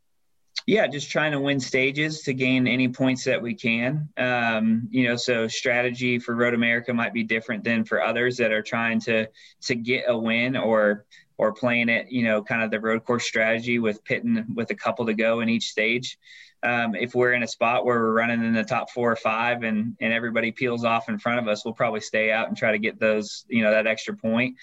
[0.65, 4.09] Yeah, just trying to win stages to gain any points that we can.
[4.17, 8.51] Um, you know, so strategy for Road America might be different than for others that
[8.51, 9.27] are trying to
[9.63, 11.05] to get a win or
[11.37, 14.75] or playing it, you know, kind of the road course strategy with pitting with a
[14.75, 16.17] couple to go in each stage.
[16.63, 19.63] Um, if we're in a spot where we're running in the top four or five
[19.63, 22.71] and and everybody peels off in front of us, we'll probably stay out and try
[22.71, 24.55] to get those, you know, that extra point.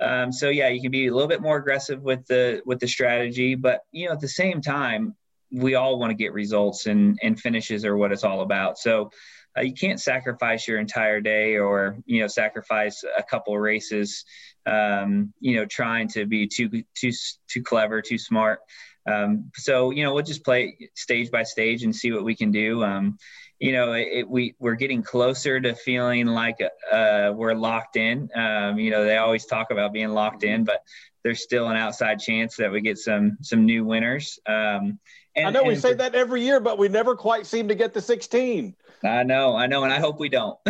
[0.00, 2.88] Um, so yeah, you can be a little bit more aggressive with the with the
[2.88, 5.14] strategy, but you know, at the same time,
[5.54, 8.78] we all want to get results and and finishes are what it's all about.
[8.78, 9.10] So
[9.56, 14.24] uh, you can't sacrifice your entire day or you know sacrifice a couple races
[14.66, 17.12] um, you know trying to be too too
[17.48, 18.60] too clever too smart.
[19.06, 22.50] Um, so you know we'll just play stage by stage and see what we can
[22.50, 22.82] do.
[22.82, 23.18] Um,
[23.60, 26.56] you know it, it, we we're getting closer to feeling like
[26.90, 28.28] uh, we're locked in.
[28.34, 30.80] Um, you know they always talk about being locked in but
[31.24, 34.38] there's still an outside chance that we get some some new winners.
[34.46, 35.00] Um,
[35.36, 37.94] and, I know we say that every year, but we never quite seem to get
[37.94, 38.74] the 16.
[39.02, 40.58] I know, I know, and I hope we don't.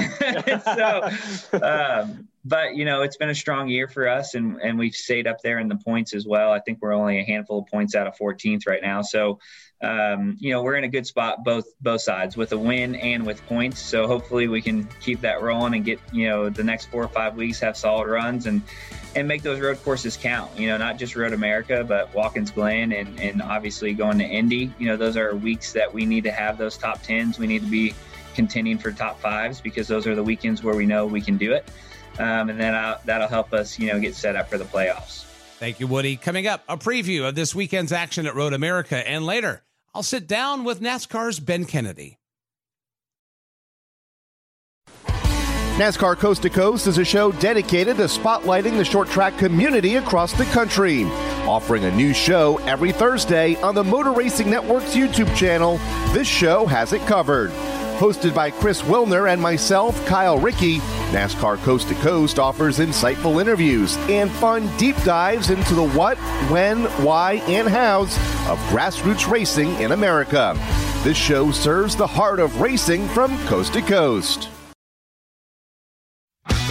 [0.64, 1.10] so,
[1.62, 5.26] um, but you know, it's been a strong year for us, and and we've stayed
[5.26, 6.52] up there in the points as well.
[6.52, 9.00] I think we're only a handful of points out of 14th right now.
[9.00, 9.38] So,
[9.82, 13.24] um, you know, we're in a good spot both both sides with a win and
[13.24, 13.80] with points.
[13.80, 17.08] So hopefully we can keep that rolling and get you know the next four or
[17.08, 18.60] five weeks have solid runs and
[19.16, 20.58] and make those road courses count.
[20.58, 24.70] You know, not just Road America, but Watkins Glen and, and obviously going to Indy.
[24.78, 27.38] You know, those are weeks that we need to have those top tens.
[27.38, 27.94] We need to be
[28.34, 31.52] contending for top fives because those are the weekends where we know we can do
[31.52, 31.70] it.
[32.18, 35.24] Um, and then I'll, that'll help us, you know, get set up for the playoffs.
[35.58, 36.16] Thank you, Woody.
[36.16, 38.96] Coming up, a preview of this weekend's action at Road America.
[39.08, 39.62] And later,
[39.94, 42.18] I'll sit down with NASCAR's Ben Kennedy.
[45.76, 50.32] NASCAR Coast to Coast is a show dedicated to spotlighting the short track community across
[50.32, 51.02] the country.
[51.46, 55.78] Offering a new show every Thursday on the Motor Racing Network's YouTube channel,
[56.12, 57.50] this show has it covered.
[57.98, 60.78] Hosted by Chris Wilner and myself, Kyle Rickey,
[61.12, 66.18] NASCAR Coast to Coast offers insightful interviews and fun deep dives into the what,
[66.50, 68.16] when, why, and hows
[68.48, 70.54] of grassroots racing in America.
[71.04, 74.48] This show serves the heart of racing from coast to coast.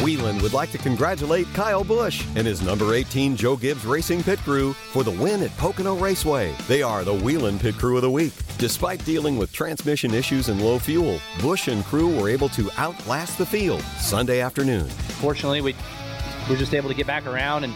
[0.04, 4.38] Whelen would like to congratulate Kyle Busch and his number 18 Joe Gibbs Racing Pit
[4.40, 6.54] Crew for the win at Pocono Raceway.
[6.68, 8.34] They are the Whelen Pit Crew of the Week.
[8.58, 13.38] Despite dealing with transmission issues and low fuel, Busch and crew were able to outlast
[13.38, 14.90] the field Sunday afternoon.
[15.22, 15.74] Fortunately, we
[16.50, 17.74] were just able to get back around and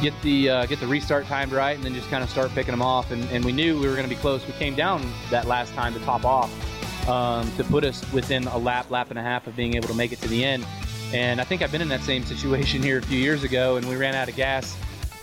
[0.00, 2.70] get the uh, get the restart timed right, and then just kind of start picking
[2.70, 3.10] them off.
[3.10, 4.46] And, and we knew we were going to be close.
[4.46, 8.56] We came down that last time to top off um, to put us within a
[8.56, 10.64] lap, lap and a half of being able to make it to the end.
[11.12, 13.88] And I think I've been in that same situation here a few years ago, and
[13.88, 14.76] we ran out of gas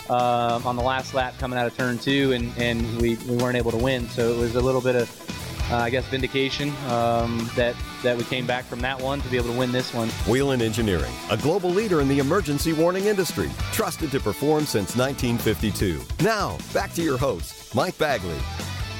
[0.10, 3.58] uh, on the last lap coming out of turn two, and, and we, we weren't
[3.58, 4.08] able to win.
[4.10, 8.24] So it was a little bit of, uh, I guess, vindication um, that, that we
[8.26, 10.10] came back from that one to be able to win this one.
[10.28, 16.02] Whelen Engineering, a global leader in the emergency warning industry, trusted to perform since 1952.
[16.24, 18.40] Now, back to your host, Mike Bagley.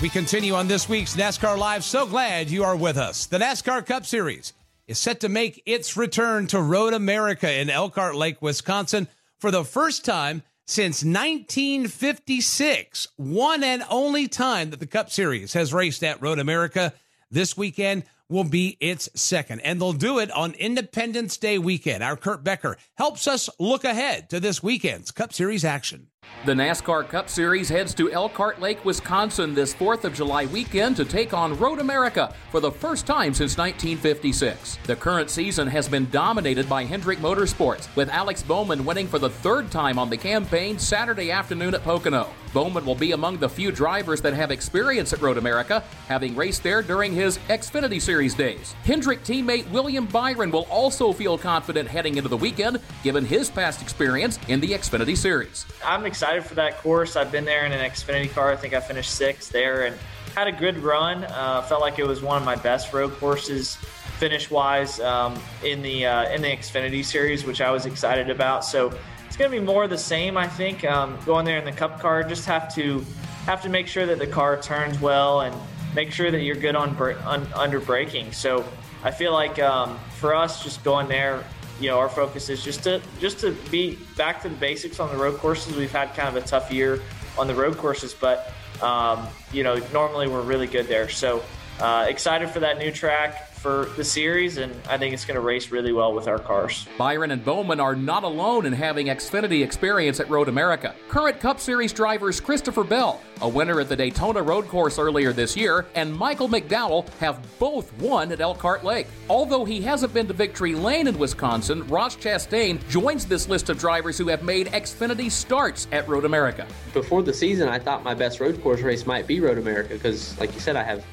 [0.02, 1.84] We continue on this week's NASCAR Live.
[1.84, 3.26] So glad you are with us.
[3.26, 4.54] The NASCAR Cup Series
[4.88, 9.08] is set to make its return to Road America in Elkhart Lake, Wisconsin
[9.40, 13.08] for the first time since 1956.
[13.18, 16.94] One and only time that the Cup Series has raced at Road America.
[17.32, 22.04] This weekend will be its second, and they'll do it on Independence Day weekend.
[22.04, 26.08] Our Kurt Becker helps us look ahead to this weekend's Cup Series action.
[26.46, 31.06] The NASCAR Cup Series heads to Elkhart Lake, Wisconsin this 4th of July weekend to
[31.06, 34.78] take on Road America for the first time since 1956.
[34.86, 39.30] The current season has been dominated by Hendrick Motorsports, with Alex Bowman winning for the
[39.30, 42.28] third time on the campaign Saturday afternoon at Pocono.
[42.54, 46.62] Bowman will be among the few drivers that have experience at Road America, having raced
[46.62, 48.74] there during his Xfinity Series days.
[48.84, 53.82] Hendrick teammate William Byron will also feel confident heading into the weekend, given his past
[53.82, 55.66] experience in the Xfinity Series.
[55.84, 57.16] I'm excited for that course.
[57.16, 58.52] I've been there in an Xfinity car.
[58.52, 59.96] I think I finished sixth there and
[60.36, 61.24] had a good run.
[61.24, 63.78] Uh, felt like it was one of my best road courses
[64.20, 65.34] finish wise um,
[65.64, 68.64] in the uh, in the Xfinity Series, which I was excited about.
[68.64, 68.94] So
[69.26, 70.86] it's going to be more of the same, I think.
[70.86, 73.04] Um, going there in the Cup car, just have to
[73.48, 75.56] have to make sure that the car turns well and
[75.96, 76.96] make sure that you're good on,
[77.26, 78.32] on under braking.
[78.34, 78.64] So
[79.04, 81.44] I feel like um, for us, just going there,
[81.80, 85.10] you know, our focus is just to just to be back to the basics on
[85.10, 85.76] the road courses.
[85.76, 87.02] We've had kind of a tough year
[87.38, 88.52] on the road courses, but
[88.82, 91.10] um, you know, normally we're really good there.
[91.10, 91.44] So
[91.80, 95.42] uh, excited for that new track for the series, and I think it's going to
[95.42, 96.86] race really well with our cars.
[96.98, 100.94] Byron and Bowman are not alone in having Xfinity experience at Road America.
[101.08, 105.56] Current Cup Series drivers Christopher Bell, a winner at the Daytona Road Course earlier this
[105.56, 109.08] year, and Michael McDowell have both won at Elkhart Lake.
[109.30, 113.80] Although he hasn't been to Victory Lane in Wisconsin, Ross Chastain joins this list of
[113.80, 116.68] drivers who have made Xfinity starts at Road America.
[116.92, 120.38] Before the season, I thought my best road course race might be Road America because,
[120.38, 121.06] like you said, I have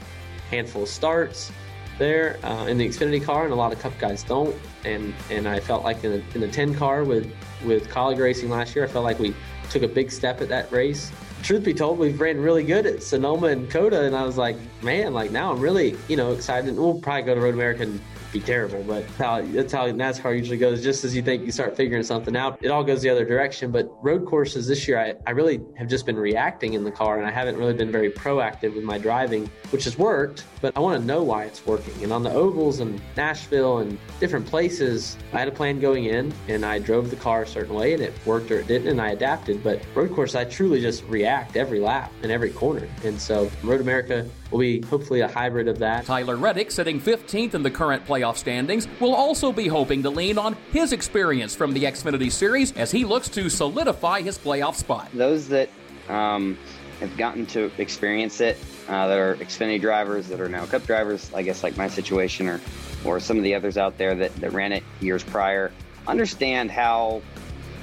[0.50, 1.52] handful of starts
[2.00, 4.56] there uh, in the Xfinity car, and a lot of Cup guys don't.
[4.84, 7.32] And and I felt like in the, in the 10 car with
[7.64, 9.36] with Kaulig racing last year, I felt like we
[9.70, 11.12] took a big step at that race.
[11.44, 14.56] Truth be told, we've ran really good at Sonoma and COTA, and I was like,
[14.82, 16.68] man, like now I'm really you know excited.
[16.68, 18.00] And We'll probably go to Road America and
[18.32, 20.82] be terrible, but how, that's how NASCAR usually goes.
[20.82, 23.70] Just as you think you start figuring something out, it all goes the other direction.
[23.70, 27.18] But road courses this year, I, I really have just been reacting in the car,
[27.18, 30.44] and I haven't really been very proactive with my driving, which has worked.
[30.60, 32.02] But I want to know why it's working.
[32.02, 36.32] And on the ovals and Nashville and different places, I had a plan going in,
[36.48, 39.00] and I drove the car a certain way, and it worked or it didn't, and
[39.00, 39.62] I adapted.
[39.62, 42.88] But road course, I truly just react every lap and every corner.
[43.04, 46.04] And so Road America will be hopefully a hybrid of that.
[46.06, 50.38] Tyler Reddick, sitting 15th in the current playoff standings, will also be hoping to lean
[50.38, 55.08] on his experience from the Xfinity Series as he looks to solidify his playoff spot.
[55.14, 55.68] Those that
[56.08, 56.58] um,
[57.00, 58.56] have gotten to experience it,
[58.88, 62.48] uh, that are Xfinity drivers, that are now Cup drivers, I guess like my situation,
[62.48, 62.60] or
[63.04, 65.72] or some of the others out there that, that ran it years prior,
[66.06, 67.22] understand how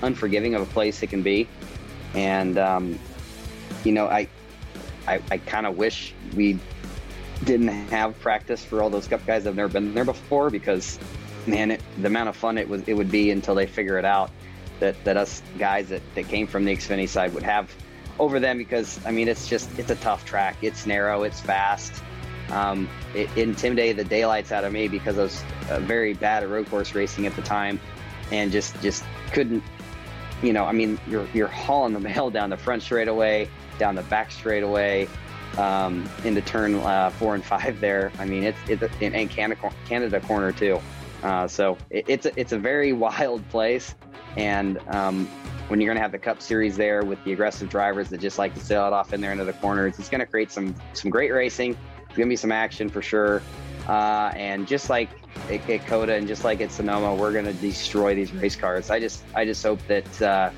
[0.02, 1.48] unforgiving of a place it can be.
[2.14, 3.00] And, um,
[3.84, 4.28] you know, I,
[5.08, 6.60] I, I kind of wish we
[7.44, 11.00] didn't have practice for all those cup guys that have never been there before because
[11.46, 14.06] man it, the amount of fun it was it would be until they figure it
[14.06, 14.32] out
[14.80, 17.74] that that us guys that, that came from the xfinity side would have
[18.20, 20.58] over them because i mean it's just it's a tough track.
[20.62, 22.04] It's narrow it's fast.
[22.50, 25.44] Um, it, it, intimidated the daylights out of me because i was
[25.82, 27.80] very bad at road course racing at the time
[28.32, 29.04] and just just
[29.34, 29.64] couldn't
[30.42, 34.04] you know i mean you're you're hauling the mail down the front straightaway down the
[34.04, 35.08] back straightaway
[35.58, 38.12] um, into turn uh, four and five there.
[38.20, 40.80] I mean, it's, it's in, Canada, Canada corner too.
[41.24, 43.96] Uh, so it, it's a, it's a very wild place,
[44.36, 45.28] and um,
[45.68, 48.38] when you're going to have the Cup Series there with the aggressive drivers that just
[48.38, 50.76] like to sail it off in there into the corners, it's going to create some
[50.94, 51.72] some great racing.
[51.72, 53.42] It's going to be some action for sure.
[53.88, 55.10] Uh, and just like
[55.50, 58.90] at, at COTA and just like at Sonoma, we're going to destroy these race cars.
[58.90, 60.52] I just I just hope that uh,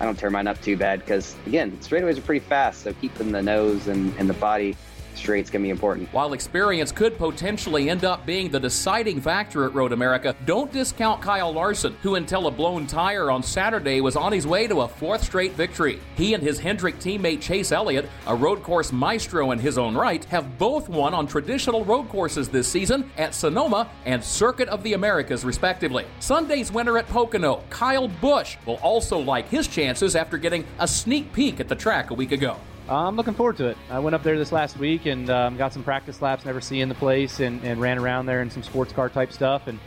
[0.00, 2.82] I don't tear mine up too bad because, again, straightaways are pretty fast.
[2.82, 4.74] So keeping the nose and, and the body
[5.20, 6.08] straight's going to be important.
[6.12, 11.22] While experience could potentially end up being the deciding factor at Road America, don't discount
[11.22, 14.88] Kyle Larson, who until a blown tire on Saturday was on his way to a
[14.88, 16.00] fourth straight victory.
[16.16, 20.24] He and his Hendrick teammate Chase Elliott, a road course maestro in his own right,
[20.26, 24.94] have both won on traditional road courses this season at Sonoma and Circuit of the
[24.94, 26.06] Americas, respectively.
[26.20, 31.32] Sunday's winner at Pocono, Kyle Busch, will also like his chances after getting a sneak
[31.32, 32.56] peek at the track a week ago.
[32.90, 33.78] I'm looking forward to it.
[33.88, 36.88] I went up there this last week and um, got some practice laps, never seeing
[36.88, 39.78] the place, and, and ran around there and some sports car type stuff, and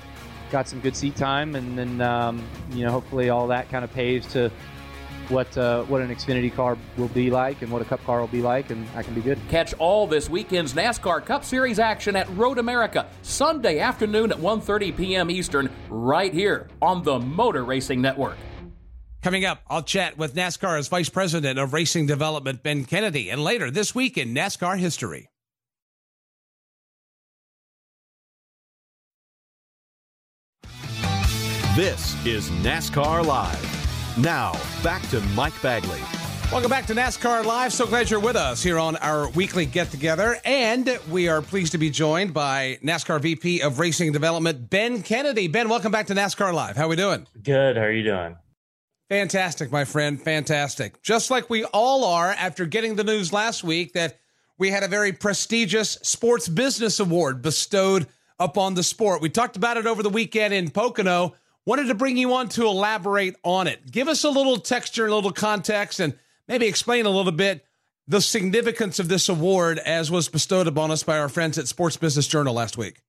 [0.51, 1.55] got some good seat time.
[1.55, 2.41] And then, um,
[2.71, 4.49] you know, hopefully all that kind of paves to
[5.27, 8.27] what uh, what an Xfinity car will be like and what a Cup car will
[8.27, 9.37] be like, and I can be good.
[9.49, 14.95] Catch all this weekend's NASCAR Cup Series action at Road America Sunday afternoon at 1:30
[14.95, 15.29] p.m.
[15.29, 18.37] Eastern, right here on the Motor Racing Network.
[19.23, 23.71] Coming up, I'll chat with NASCAR's Vice President of Racing Development, Ben Kennedy, and later
[23.71, 25.29] this week in NASCAR history.
[31.73, 34.17] This is NASCAR Live.
[34.17, 36.01] Now, back to Mike Bagley.
[36.51, 37.71] Welcome back to NASCAR Live.
[37.71, 40.37] So glad you're with us here on our weekly get together.
[40.43, 45.47] And we are pleased to be joined by NASCAR VP of Racing Development, Ben Kennedy.
[45.47, 46.75] Ben, welcome back to NASCAR Live.
[46.75, 47.25] How are we doing?
[47.41, 47.77] Good.
[47.77, 48.35] How are you doing?
[49.13, 50.19] Fantastic, my friend.
[50.19, 50.99] Fantastic.
[51.03, 54.17] Just like we all are after getting the news last week that
[54.57, 58.07] we had a very prestigious Sports Business Award bestowed
[58.39, 59.21] upon the sport.
[59.21, 61.35] We talked about it over the weekend in Pocono.
[61.63, 63.91] Wanted to bring you on to elaborate on it.
[63.91, 67.63] Give us a little texture, a little context, and maybe explain a little bit
[68.07, 71.97] the significance of this award as was bestowed upon us by our friends at Sports
[71.97, 72.99] Business Journal last week.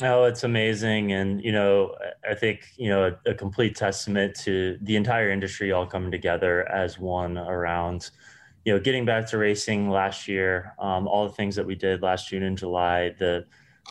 [0.00, 1.12] Oh, it's amazing.
[1.12, 1.94] And, you know,
[2.28, 6.68] I think, you know, a, a, complete testament to the entire industry all coming together
[6.70, 8.10] as one around,
[8.64, 12.02] you know, getting back to racing last year, um, all the things that we did
[12.02, 13.44] last June and July, the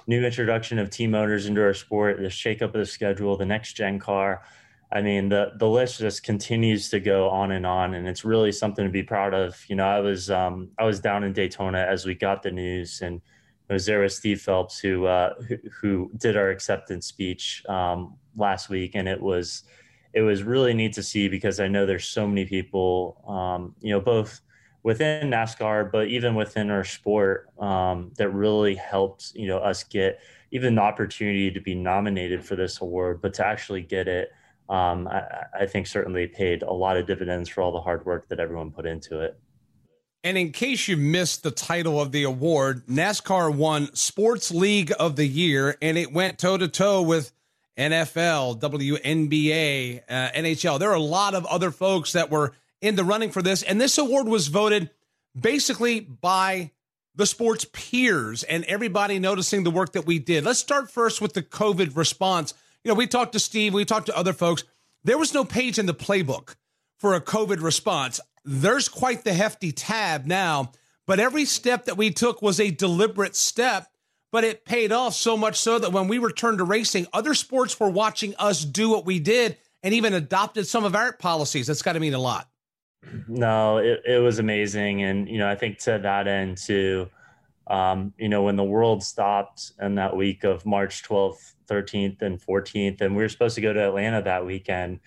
[0.07, 3.73] new introduction of team owners into our sport, the shakeup of the schedule, the next
[3.73, 4.41] gen car.
[4.91, 8.51] I mean, the the list just continues to go on and on, and it's really
[8.51, 9.63] something to be proud of.
[9.69, 13.01] You know, I was um, I was down in Daytona as we got the news,
[13.01, 13.21] and
[13.71, 19.07] with Steve Phelps who uh, who, who, did our acceptance speech um, last week, and
[19.07, 19.63] it was
[20.13, 23.91] it was really neat to see because I know there's so many people, um, you
[23.91, 24.41] know, both
[24.83, 30.19] within NASCAR, but even within our sport, um, that really helped you know us get
[30.51, 34.31] even the opportunity to be nominated for this award, but to actually get it
[34.71, 38.29] um, I, I think certainly paid a lot of dividends for all the hard work
[38.29, 39.37] that everyone put into it.
[40.23, 45.15] And in case you missed the title of the award, NASCAR won Sports League of
[45.15, 47.31] the Year, and it went toe to toe with
[47.77, 50.79] NFL, WNBA, uh, NHL.
[50.79, 53.81] There are a lot of other folks that were in the running for this, and
[53.81, 54.91] this award was voted
[55.39, 56.71] basically by
[57.15, 60.45] the sports peers and everybody noticing the work that we did.
[60.45, 62.53] Let's start first with the COVID response
[62.83, 64.63] you know, we talked to Steve, we talked to other folks.
[65.03, 66.55] There was no page in the playbook
[66.97, 68.19] for a COVID response.
[68.43, 70.71] There's quite the hefty tab now,
[71.05, 73.87] but every step that we took was a deliberate step,
[74.31, 77.79] but it paid off so much so that when we returned to racing, other sports
[77.79, 81.67] were watching us do what we did and even adopted some of our policies.
[81.67, 82.49] That's got to mean a lot.
[83.27, 85.03] No, it, it was amazing.
[85.03, 87.09] And, you know, I think to that end, too,
[87.67, 92.39] um, you know, when the world stopped in that week of March 12th 13th and
[92.39, 94.99] 14th, and we were supposed to go to Atlanta that weekend.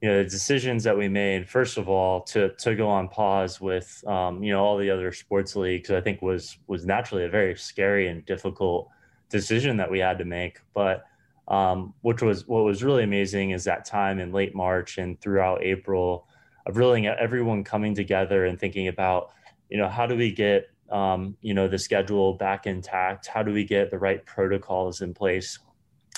[0.00, 3.60] You know, the decisions that we made, first of all, to to go on pause
[3.60, 7.28] with um, you know all the other sports leagues, I think was was naturally a
[7.28, 8.88] very scary and difficult
[9.28, 10.60] decision that we had to make.
[10.74, 11.04] But
[11.48, 15.62] um, which was what was really amazing is that time in late March and throughout
[15.62, 16.26] April
[16.66, 19.30] of really everyone coming together and thinking about,
[19.68, 23.26] you know, how do we get um, you know the schedule back intact?
[23.26, 25.58] How do we get the right protocols in place?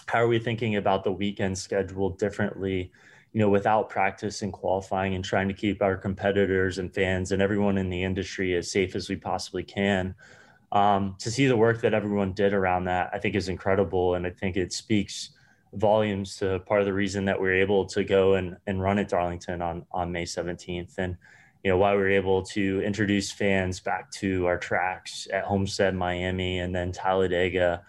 [0.07, 2.91] how are we thinking about the weekend schedule differently
[3.33, 7.41] you know without practice and qualifying and trying to keep our competitors and fans and
[7.41, 10.15] everyone in the industry as safe as we possibly can.
[10.71, 14.27] Um, to see the work that everyone did around that i think is incredible and
[14.27, 15.31] i think it speaks
[15.75, 18.99] volumes to part of the reason that we are able to go and, and run
[18.99, 21.19] at darlington on, on may 17th and
[21.63, 25.95] you know why we were able to introduce fans back to our tracks at homestead
[25.95, 27.83] miami and then talladega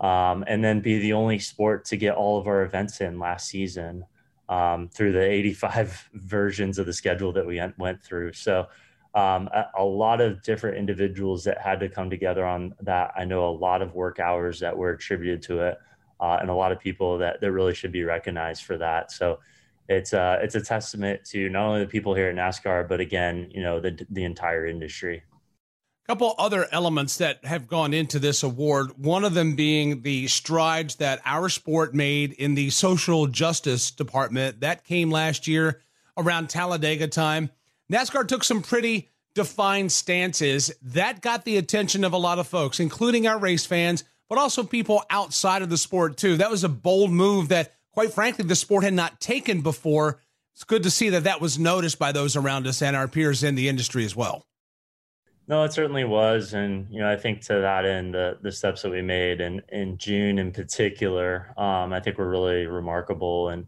[0.00, 3.48] um, and then be the only sport to get all of our events in last
[3.48, 4.04] season
[4.52, 8.34] um, through the 85 versions of the schedule that we went through.
[8.34, 8.66] So
[9.14, 13.12] um, a, a, lot of different individuals that had to come together on that.
[13.16, 15.78] I know a lot of work hours that were attributed to it,
[16.20, 19.10] uh, and a lot of people that that really should be recognized for that.
[19.10, 19.40] So
[19.88, 23.50] it's uh, it's a testament to not only the people here at NASCAR, but again,
[23.50, 25.22] you know, the the entire industry
[26.12, 28.90] couple other elements that have gone into this award.
[28.98, 34.60] One of them being the strides that our sport made in the social justice department.
[34.60, 35.80] That came last year
[36.18, 37.48] around Talladega time.
[37.90, 42.78] NASCAR took some pretty defined stances that got the attention of a lot of folks,
[42.78, 46.36] including our race fans, but also people outside of the sport too.
[46.36, 50.20] That was a bold move that, quite frankly, the sport had not taken before.
[50.52, 53.42] It's good to see that that was noticed by those around us and our peers
[53.42, 54.44] in the industry as well.
[55.52, 58.80] No, it certainly was, and you know, I think to that end, the the steps
[58.80, 63.66] that we made in in June in particular, um, I think were really remarkable, and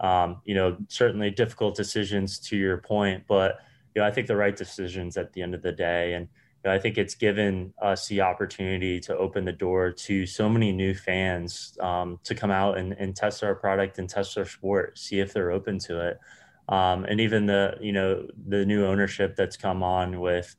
[0.00, 3.58] um, you know, certainly difficult decisions to your point, but
[3.94, 6.28] you know, I think the right decisions at the end of the day, and
[6.64, 10.48] you know, I think it's given us the opportunity to open the door to so
[10.48, 14.46] many new fans um, to come out and, and test our product and test our
[14.46, 16.18] sport, see if they're open to it,
[16.70, 20.56] um, and even the you know the new ownership that's come on with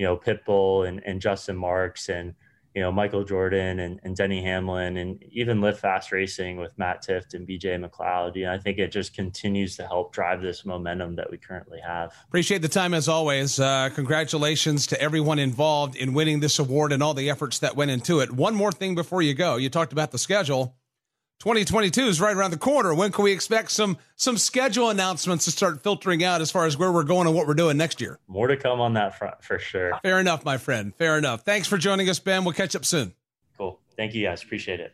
[0.00, 2.34] you know Pitbull and, and Justin Marks and
[2.74, 7.04] you know Michael Jordan and, and Denny Hamlin and even Live Fast Racing with Matt
[7.04, 8.34] Tifft and BJ McLeod.
[8.34, 11.80] You know, I think it just continues to help drive this momentum that we currently
[11.86, 12.14] have.
[12.28, 13.60] Appreciate the time as always.
[13.60, 17.90] Uh, congratulations to everyone involved in winning this award and all the efforts that went
[17.90, 18.32] into it.
[18.32, 19.56] One more thing before you go.
[19.56, 20.79] You talked about the schedule.
[21.40, 22.94] 2022 is right around the corner.
[22.94, 26.76] When can we expect some some schedule announcements to start filtering out as far as
[26.76, 28.18] where we're going and what we're doing next year?
[28.28, 29.98] More to come on that front for sure.
[30.02, 30.94] Fair enough, my friend.
[30.94, 31.40] Fair enough.
[31.42, 32.44] Thanks for joining us, Ben.
[32.44, 33.14] We'll catch up soon.
[33.56, 33.80] Cool.
[33.96, 34.42] Thank you guys.
[34.42, 34.92] Appreciate it.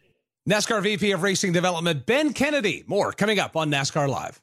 [0.49, 2.85] NASCAR VP of Racing Development, Ben Kennedy.
[2.87, 4.41] More coming up on NASCAR Live.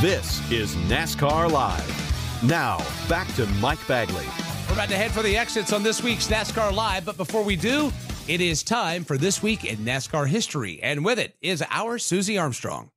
[0.00, 2.42] This is NASCAR Live.
[2.42, 4.26] Now, back to Mike Bagley.
[4.66, 7.54] We're about to head for the exits on this week's NASCAR Live, but before we
[7.54, 7.92] do,
[8.26, 12.38] it is time for This Week in NASCAR History, and with it is our Susie
[12.38, 12.90] Armstrong.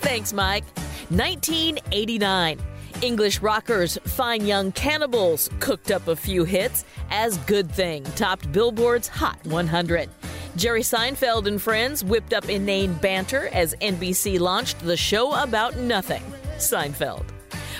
[0.00, 0.64] Thanks, Mike.
[1.08, 2.58] 1989.
[3.02, 9.08] English rockers Fine Young Cannibals cooked up a few hits as Good Thing topped Billboard's
[9.08, 10.08] Hot 100.
[10.56, 16.22] Jerry Seinfeld and friends whipped up inane banter as NBC launched the show about nothing
[16.56, 17.35] Seinfeld.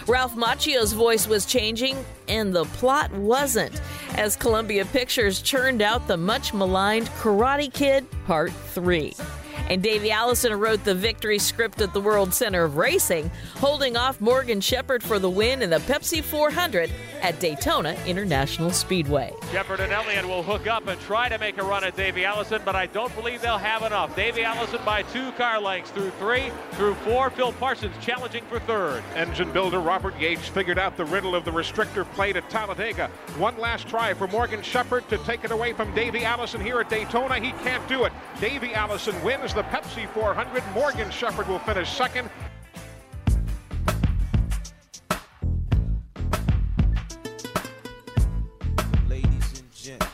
[0.08, 1.96] Ralph Macchio's voice was changing,
[2.28, 3.80] and the plot wasn't,
[4.14, 9.14] as Columbia Pictures churned out the much maligned Karate Kid Part 3.
[9.68, 14.20] And Davey Allison wrote the victory script at the World Center of Racing, holding off
[14.20, 16.88] Morgan Shepherd for the win in the Pepsi 400
[17.20, 19.32] at Daytona International Speedway.
[19.50, 22.62] Shepherd and Elliott will hook up and try to make a run at Davey Allison,
[22.64, 24.14] but I don't believe they'll have enough.
[24.14, 27.30] Davey Allison by two car lengths through three, through four.
[27.30, 29.02] Phil Parsons challenging for third.
[29.16, 33.08] Engine builder Robert Yates figured out the riddle of the restrictor plate at Talladega.
[33.36, 36.88] One last try for Morgan Shepherd to take it away from Davey Allison here at
[36.88, 37.40] Daytona.
[37.40, 38.12] He can't do it.
[38.40, 40.62] Davey Allison wins the Pepsi 400.
[40.74, 42.28] Morgan Shepherd will finish second.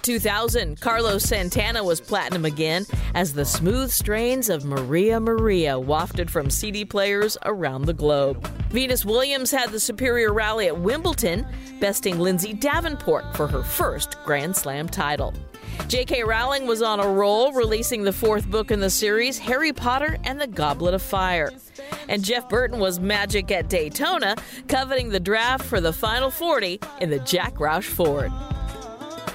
[0.03, 2.85] 2000, Carlos Santana was platinum again
[3.15, 8.47] as the smooth strains of Maria Maria wafted from CD players around the globe.
[8.71, 11.47] Venus Williams had the superior rally at Wimbledon,
[11.81, 15.35] besting Lindsay Davenport for her first Grand Slam title.
[15.89, 16.25] J.K.
[16.25, 20.41] Rowling was on a roll, releasing the fourth book in the series, Harry Potter and
[20.41, 21.53] the Goblet of Fire.
[22.09, 24.37] And Jeff Burton was magic at Daytona,
[24.69, 28.33] coveting the draft for the Final 40 in the Jack Roush Ford.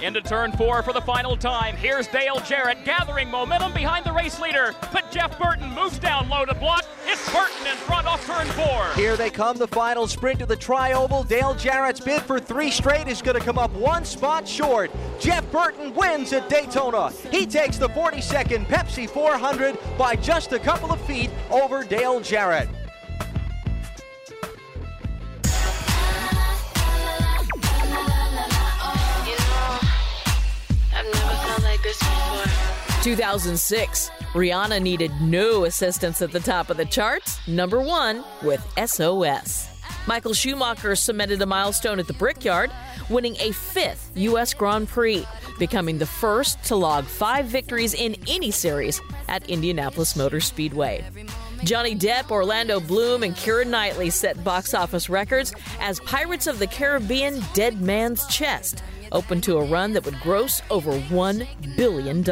[0.02, 1.76] Into turn four for the final time.
[1.76, 4.76] Here's Dale Jarrett gathering momentum behind the race leader.
[4.94, 6.86] But Jeff Burton moves down low to block.
[7.08, 8.88] It's Burton in front off turn four.
[8.94, 11.24] Here they come, the final sprint to the tri-oval.
[11.24, 14.92] Dale Jarrett's bid for three straight is going to come up one spot short.
[15.20, 17.12] Jeff Burton wins at Daytona.
[17.32, 22.70] He takes the 42nd Pepsi 400 by just a couple of feet over Dale Jarrett.
[33.04, 39.70] 2006, Rihanna needed no assistance at the top of the charts, number one with SOS.
[40.08, 42.72] Michael Schumacher cemented a milestone at the Brickyard,
[43.10, 44.54] winning a fifth U.S.
[44.54, 45.26] Grand Prix,
[45.60, 51.04] becoming the first to log five victories in any series at Indianapolis Motor Speedway.
[51.64, 56.68] Johnny Depp, Orlando Bloom, and Keira Knightley set box office records as Pirates of the
[56.68, 62.24] Caribbean Dead Man's Chest open to a run that would gross over $1 billion.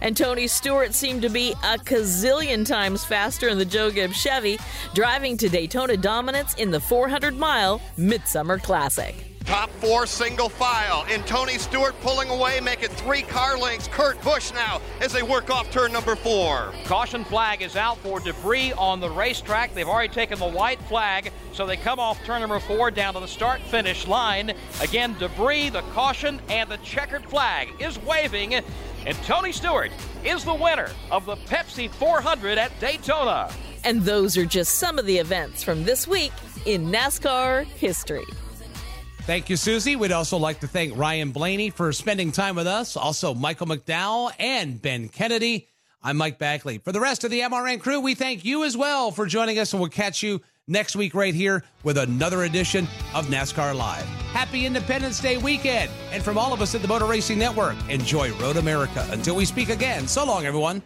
[0.00, 4.58] And Tony Stewart seemed to be a gazillion times faster in the Joe Gibbs Chevy,
[4.94, 9.33] driving to Daytona dominance in the 400 mile Midsummer Classic.
[9.44, 13.88] Top four single file, and Tony Stewart pulling away, making three car lengths.
[13.88, 16.72] Kurt Busch now as they work off turn number four.
[16.84, 19.74] Caution flag is out for debris on the racetrack.
[19.74, 23.20] They've already taken the white flag, so they come off turn number four down to
[23.20, 24.54] the start finish line.
[24.80, 28.54] Again, debris, the caution, and the checkered flag is waving.
[28.54, 29.92] And Tony Stewart
[30.24, 33.50] is the winner of the Pepsi 400 at Daytona.
[33.84, 36.32] And those are just some of the events from this week
[36.64, 38.24] in NASCAR history.
[39.26, 39.96] Thank you, Susie.
[39.96, 44.30] We'd also like to thank Ryan Blaney for spending time with us, also Michael McDowell
[44.38, 45.66] and Ben Kennedy.
[46.02, 46.76] I'm Mike Bagley.
[46.76, 49.72] For the rest of the MRN crew, we thank you as well for joining us,
[49.72, 54.04] and we'll catch you next week right here with another edition of NASCAR Live.
[54.34, 55.90] Happy Independence Day weekend.
[56.12, 59.08] And from all of us at the Motor Racing Network, enjoy Road America.
[59.10, 60.82] Until we speak again, so long, everyone.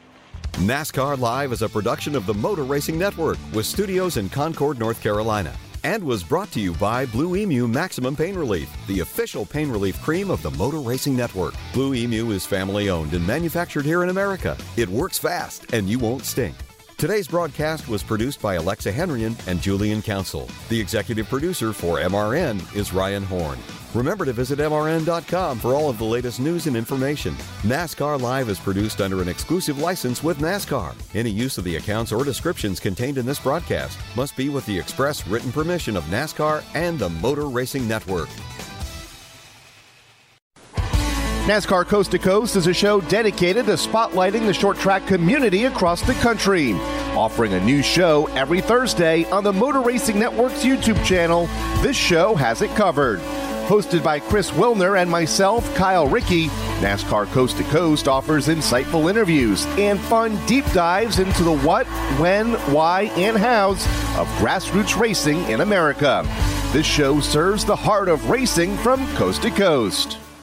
[0.58, 5.02] NASCAR Live is a production of the Motor Racing Network with studios in Concord, North
[5.02, 5.52] Carolina
[5.84, 10.00] and was brought to you by Blue Emu Maximum Pain Relief, the official pain relief
[10.02, 11.54] cream of the Motor Racing Network.
[11.72, 14.56] Blue Emu is family owned and manufactured here in America.
[14.76, 16.54] It works fast and you won't stink.
[16.98, 20.48] Today's broadcast was produced by Alexa Henrian and Julian Council.
[20.68, 23.56] The executive producer for MRN is Ryan Horn.
[23.94, 27.36] Remember to visit MRN.com for all of the latest news and information.
[27.62, 30.92] NASCAR Live is produced under an exclusive license with NASCAR.
[31.14, 34.76] Any use of the accounts or descriptions contained in this broadcast must be with the
[34.76, 38.28] express written permission of NASCAR and the Motor Racing Network.
[41.48, 46.02] NASCAR Coast to Coast is a show dedicated to spotlighting the short track community across
[46.02, 46.74] the country.
[47.16, 51.46] Offering a new show every Thursday on the Motor Racing Network's YouTube channel,
[51.80, 53.20] this show has it covered.
[53.66, 56.48] Hosted by Chris Wilner and myself, Kyle Rickey,
[56.82, 61.86] NASCAR Coast to Coast offers insightful interviews and fun deep dives into the what,
[62.20, 63.82] when, why, and hows
[64.18, 66.24] of grassroots racing in America.
[66.74, 70.18] This show serves the heart of racing from coast to coast.